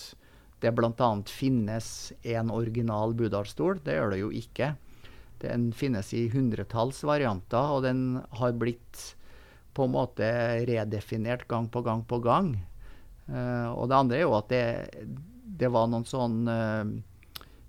[0.61, 1.09] det bl.a.
[1.25, 1.87] finnes
[2.35, 3.81] en original budalstol.
[3.81, 4.75] Det gjør det jo ikke.
[5.43, 9.01] Den finnes i hundretalls varianter, og den har blitt
[9.75, 10.29] på en måte
[10.69, 12.53] redefinert gang på gang på gang.
[13.33, 14.65] Uh, og det andre er jo at det,
[15.63, 16.93] det var noen sånne uh,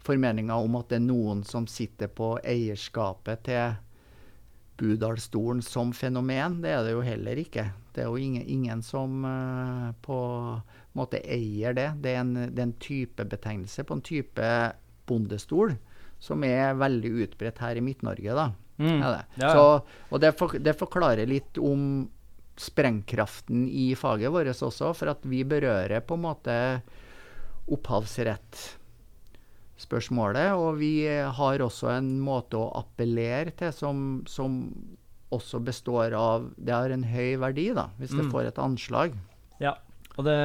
[0.04, 3.78] formeninger om at det er noen som sitter på eierskapet til
[4.82, 6.60] Budalsstolen som fenomen.
[6.64, 7.70] Det er det jo heller ikke.
[7.94, 10.20] Det er jo ingen, ingen som uh, på
[10.58, 11.92] en måte eier det.
[12.04, 14.52] Det er en, det er en typebetegnelse på en type
[15.08, 15.78] bondestol
[16.24, 18.36] som er veldig utbredt her i Midt-Norge.
[18.36, 18.52] da.
[18.78, 19.00] Mm.
[19.00, 19.24] Ja, det.
[19.44, 19.54] Ja.
[19.54, 19.64] Så,
[20.10, 22.08] og det, for, det forklarer litt om
[22.60, 26.58] sprengkraften i faget vårt også, for at vi berører på en måte
[27.74, 30.52] opphavsrettspørsmålet.
[30.58, 34.60] Og vi har også en måte å appellere til som, som
[35.34, 38.32] også består av Det har en høy verdi, da, hvis det Mm.
[38.32, 39.14] får et anslag.
[39.60, 39.74] Ja,
[40.18, 40.38] og det,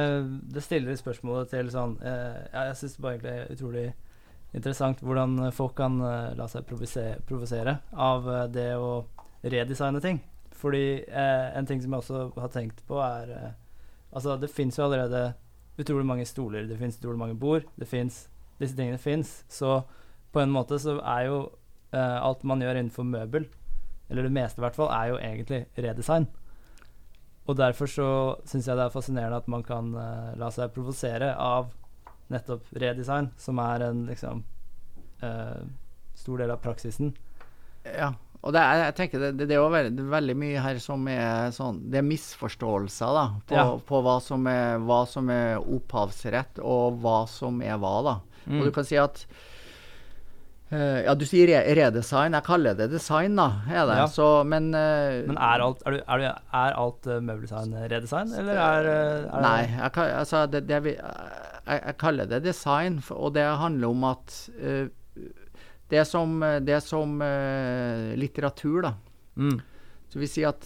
[0.53, 3.93] det stiller spørsmålet til sånn eh, ja, Jeg syns bare egentlig er utrolig
[4.53, 9.05] interessant hvordan folk kan eh, la seg provosere, provosere av eh, det å
[9.43, 10.19] redesigne ting.
[10.59, 13.57] Fordi eh, en ting som jeg også har tenkt på, er eh,
[14.09, 15.35] Altså, det fins jo allerede
[15.77, 18.23] utrolig mange stoler, det fins utrolig mange bord, det fins
[18.59, 19.45] Disse tingene fins.
[19.47, 19.83] Så
[20.33, 21.37] på en måte så er jo
[21.93, 23.45] eh, alt man gjør innenfor møbel,
[24.09, 26.27] eller det meste i hvert fall, er jo egentlig redesign.
[27.47, 28.09] Og derfor så
[28.45, 31.71] syns jeg det er fascinerende at man kan eh, la seg provosere av
[32.29, 34.43] nettopp redesign, som er en liksom
[35.23, 35.63] eh,
[36.19, 37.15] stor del av praksisen.
[37.87, 38.11] Ja.
[38.39, 41.03] Og det er, jeg tenker det, det, det er jo veldig, veldig mye her som
[41.11, 43.65] er sånn Det er misforståelser da, på, Ja.
[43.89, 47.95] på hva, som er, hva som er opphavsrett, og hva som er hva.
[48.05, 48.13] da.
[48.45, 48.61] Mm.
[48.61, 49.25] Og du kan si at
[50.71, 52.37] uh, Ja, du sier re redesign.
[52.37, 53.49] Jeg kaller det design, da.
[53.67, 53.97] Er det.
[54.05, 54.07] Ja.
[54.07, 56.29] Så, men, uh, Men er alt, er du, er du,
[56.63, 62.31] er alt eh, møbeldesign redesign, eller er, er Nei, jeg, altså, det, jeg, jeg kaller
[62.31, 64.39] det design, og det handler om at
[65.89, 68.93] det som, det er som uh, litteratur, da.
[69.35, 69.59] Mm.
[70.09, 70.65] Så vi sier at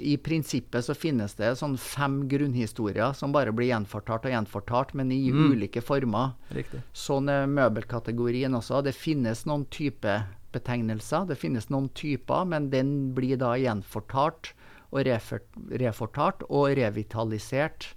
[0.00, 5.12] i prinsippet så finnes det sånn fem grunnhistorier som bare blir gjenfortalt og gjenfortalt, men
[5.12, 5.50] i Mm.
[5.52, 6.30] ulike former.
[6.56, 6.80] Riktig.
[6.96, 8.80] Sånn er møbelkategorien også.
[8.82, 14.54] Det finnes noen typebetegnelser, det finnes noen typer, men den blir da gjenfortalt
[14.90, 17.90] og refortalt og revitalisert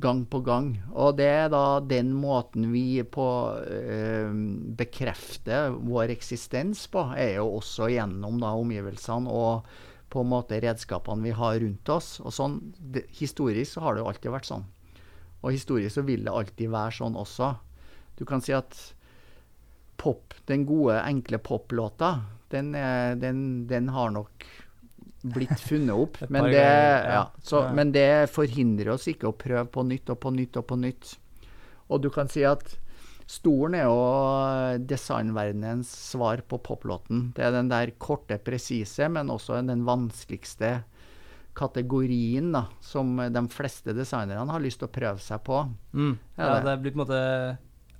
[0.00, 0.70] gang på gang.
[0.94, 3.26] Og det er da den måten vi på
[3.66, 4.30] eh,
[4.78, 9.68] bekrefter vår eksistens på, er jo også gjennom da omgivelsene og
[10.08, 12.16] på en måte redskapene vi har rundt oss.
[12.24, 14.68] Og sånn, det, Historisk så har det jo alltid vært sånn.
[15.38, 17.52] Og historisk så vil det alltid være sånn også.
[18.18, 18.74] Du kan si at
[19.98, 22.16] pop, den gode, enkle poplåta,
[22.50, 22.72] den,
[23.20, 23.40] den,
[23.70, 24.46] den har nok
[25.22, 26.18] blitt funnet opp.
[26.28, 26.66] Men, det,
[27.08, 27.22] ja.
[27.42, 30.78] så, men det forhindrer oss ikke å prøve på nytt og på nytt og på
[30.80, 31.14] nytt.
[31.88, 32.76] Og du kan si at
[33.28, 37.30] stolen er jo designverdenens svar på poplåten.
[37.36, 40.78] Det er den der korte, presise, men også den vanskeligste
[41.58, 45.64] kategorien da, som de fleste designerne har lyst til å prøve seg på.
[45.92, 46.14] Mm.
[46.38, 47.22] Ja, det blir på en måte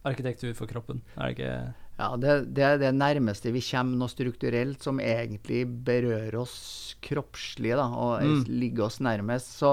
[0.06, 1.52] arkitektur for kroppen, er det ikke?
[1.98, 7.72] Ja, det, det er det nærmeste vi kommer noe strukturelt som egentlig berører oss kroppslig,
[7.74, 8.44] da, og Mm.
[8.60, 9.56] ligger oss nærmest.
[9.58, 9.72] Så,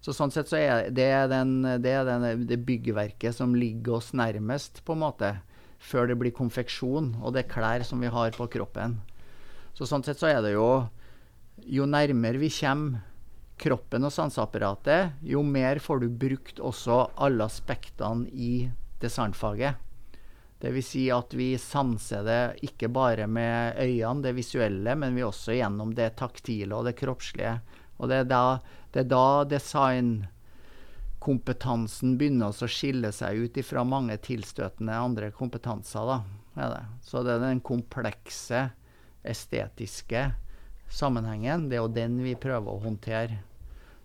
[0.00, 4.12] så sånn sett så er det den, det, er den, det byggverket som ligger oss
[4.14, 5.32] nærmest, på en måte,
[5.82, 9.00] før det blir konfeksjon, og det er klær som vi har på kroppen.
[9.74, 10.88] Så sånn sett så er det jo
[11.70, 13.02] Jo nærmere vi kommer
[13.58, 18.70] kroppen og sanseapparatet, jo mer får du brukt også alle aspektene i
[19.00, 19.76] designfaget.
[20.64, 25.58] Vil si at vi sanser det ikke bare med øynene, det visuelle, men vi også
[25.58, 27.58] gjennom det taktile og det kroppslige.
[27.98, 28.44] Og det er da,
[28.94, 30.14] det er da design
[31.24, 36.08] kompetansen begynner å skille seg ut ifra mange tilstøtende andre kompetanser.
[36.08, 36.18] da,
[36.54, 36.84] det.
[37.02, 38.70] Så det er den komplekse,
[39.24, 40.30] estetiske
[40.92, 41.68] sammenhengen.
[41.68, 43.40] Det er jo den vi prøver å håndtere.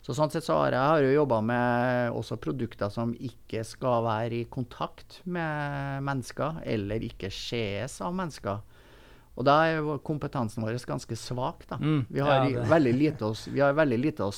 [0.10, 4.02] Så sånn sett så har jeg, har jo jobba med også produkter som ikke skal
[4.08, 8.64] være i kontakt med mennesker, eller ikke sees av mennesker.
[9.38, 11.68] Og da er kompetansen vår ganske svak.
[11.70, 11.78] da.
[11.78, 14.34] Mm, Vi har, ja, veldig lite å, vi har veldig lite å,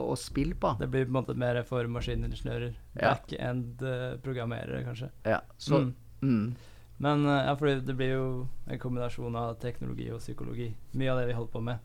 [0.00, 0.72] å spille på.
[0.80, 2.72] Det blir på en måte mer for maskiningeniører.
[2.96, 5.10] Back-end-programmerere, kanskje.
[5.24, 5.94] Ja, så, Mm.
[6.22, 6.54] mm.
[6.98, 10.74] Men eh, ja, for det blir jo en kombinasjon av teknologi og psykologi.
[10.94, 11.78] Mye av det vi holder på med.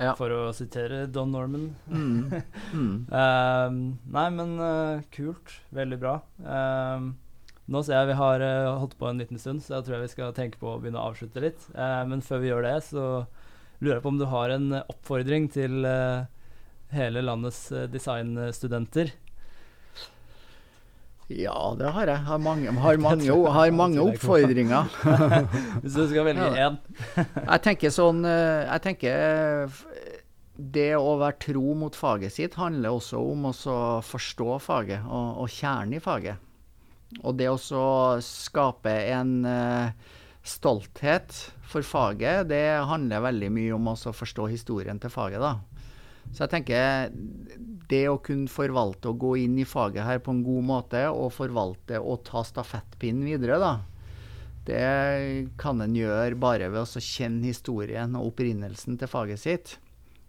[0.00, 0.14] Ja.
[0.18, 1.70] For å sitere Don Norman.
[1.88, 2.32] Mm.
[2.74, 3.04] Mm.
[3.14, 3.76] Ehm,
[4.10, 5.52] nei, men uh, kult.
[5.74, 6.16] Veldig bra.
[6.42, 7.12] Ehm,
[7.64, 10.04] nå ser jeg vi har eh, holdt på en liten stund, så jeg tror jeg
[10.04, 11.64] vi skal tenke på å begynne å avslutte litt.
[11.72, 13.04] Eh, men før vi gjør det, så
[13.80, 15.86] lurer jeg på om du har en eh, oppfordring til
[16.94, 19.14] hele landets designstudenter.
[21.32, 22.20] Ja, det har jeg.
[22.26, 24.90] Har mange, har mange, har mange oppfordringer.
[25.82, 26.76] Hvis du skal velge én.
[27.52, 29.78] Jeg tenker sånn eh, Jeg tenker eh,
[30.76, 33.54] Det å være tro mot faget sitt handler også om å
[34.04, 36.36] forstå faget og, og kjernen i faget.
[37.22, 37.58] Og det å
[38.24, 40.12] skape en eh,
[40.44, 41.32] stolthet
[41.64, 45.56] for faget, det handler veldig mye om å forstå historien til faget, da.
[46.32, 47.10] Så jeg tenker
[47.90, 51.34] det å kunne forvalte og gå inn i faget her på en god måte, og
[51.36, 53.74] forvalte og ta stafettpinnen videre, da.
[54.64, 59.74] Det kan en gjøre bare ved å kjenne historien og opprinnelsen til faget sitt.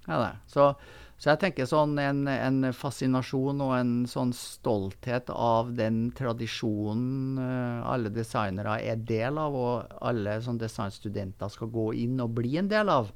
[0.10, 0.36] Ja.
[0.52, 0.74] Så,
[1.16, 7.88] så jeg tenker sånn en, en fascinasjon og en sånn stolthet av den tradisjonen eh,
[7.88, 12.70] alle designere er del av, og alle sånn designstudenter skal gå inn og bli en
[12.72, 13.14] del av.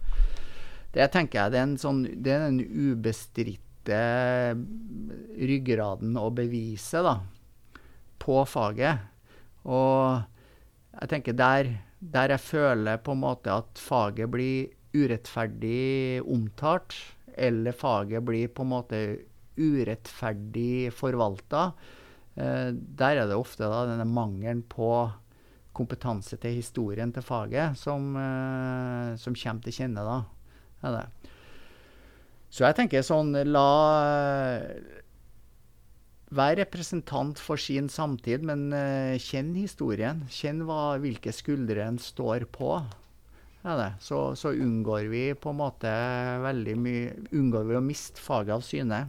[0.96, 4.00] Det tenker jeg det er en sånn Det er den ubestridte
[5.40, 7.16] ryggraden og beviset da,
[8.22, 9.06] på faget.
[9.66, 10.20] Og
[11.00, 16.96] jeg tenker der, der jeg føler på en måte at faget blir urettferdig omtalt,
[17.40, 19.02] eller faget blir på en måte
[19.60, 21.72] urettferdig forvalta,
[22.36, 24.92] eh, der er det ofte da denne mangelen på
[25.76, 30.04] kompetanse til historien til faget som, eh, som kommer til kjenne.
[30.04, 30.39] da.
[30.86, 31.34] Er det.
[32.50, 33.68] Så jeg tenker sånn La
[36.30, 40.22] Vær representant for sin samtid, men uh, kjenn historien.
[40.30, 42.76] Kjenn hva, hvilke skuldre en står på.
[43.64, 43.90] Ja.
[44.00, 45.90] Så, så unngår vi på en måte
[46.46, 49.02] veldig mye Unngår vi å miste faget av syne.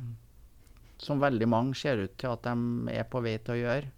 [1.00, 3.92] Som veldig mange ser ut til at de er på vei til å gjøre.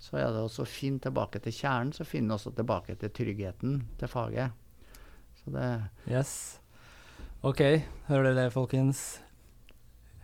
[0.00, 3.82] Så er det også å tilbake til kjernen, så finner vi også tilbake til tryggheten
[4.00, 4.50] til faget.
[5.42, 5.70] Så det
[6.08, 6.59] Yes.
[7.40, 7.60] OK,
[8.10, 8.98] hører dere det, folkens?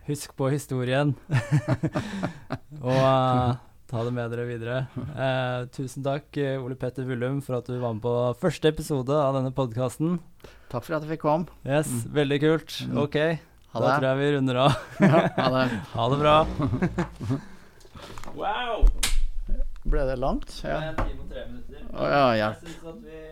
[0.07, 1.15] Husk på historien.
[2.85, 3.55] og uh,
[3.89, 4.77] ta det med dere videre.
[5.17, 9.17] Uh, tusen takk, eh, Ole Petter Vullum, for at du var med på første episode
[9.17, 10.19] av denne podkasten.
[10.69, 11.49] Takk for at jeg fikk komme.
[11.65, 12.77] Yes, veldig kult.
[12.85, 13.01] Mm.
[13.07, 13.17] OK,
[13.73, 13.97] Ha da det.
[13.97, 14.77] tror jeg vi runder av.
[15.07, 15.65] Ja, ha det.
[15.95, 16.37] Ha det bra.
[18.37, 18.85] wow!
[19.87, 20.53] Ble det langt?
[20.61, 20.79] Ja.
[20.91, 21.83] En time og tre minutter.
[21.97, 22.53] Å, ja, ja.
[22.53, 23.25] Jeg synes at vi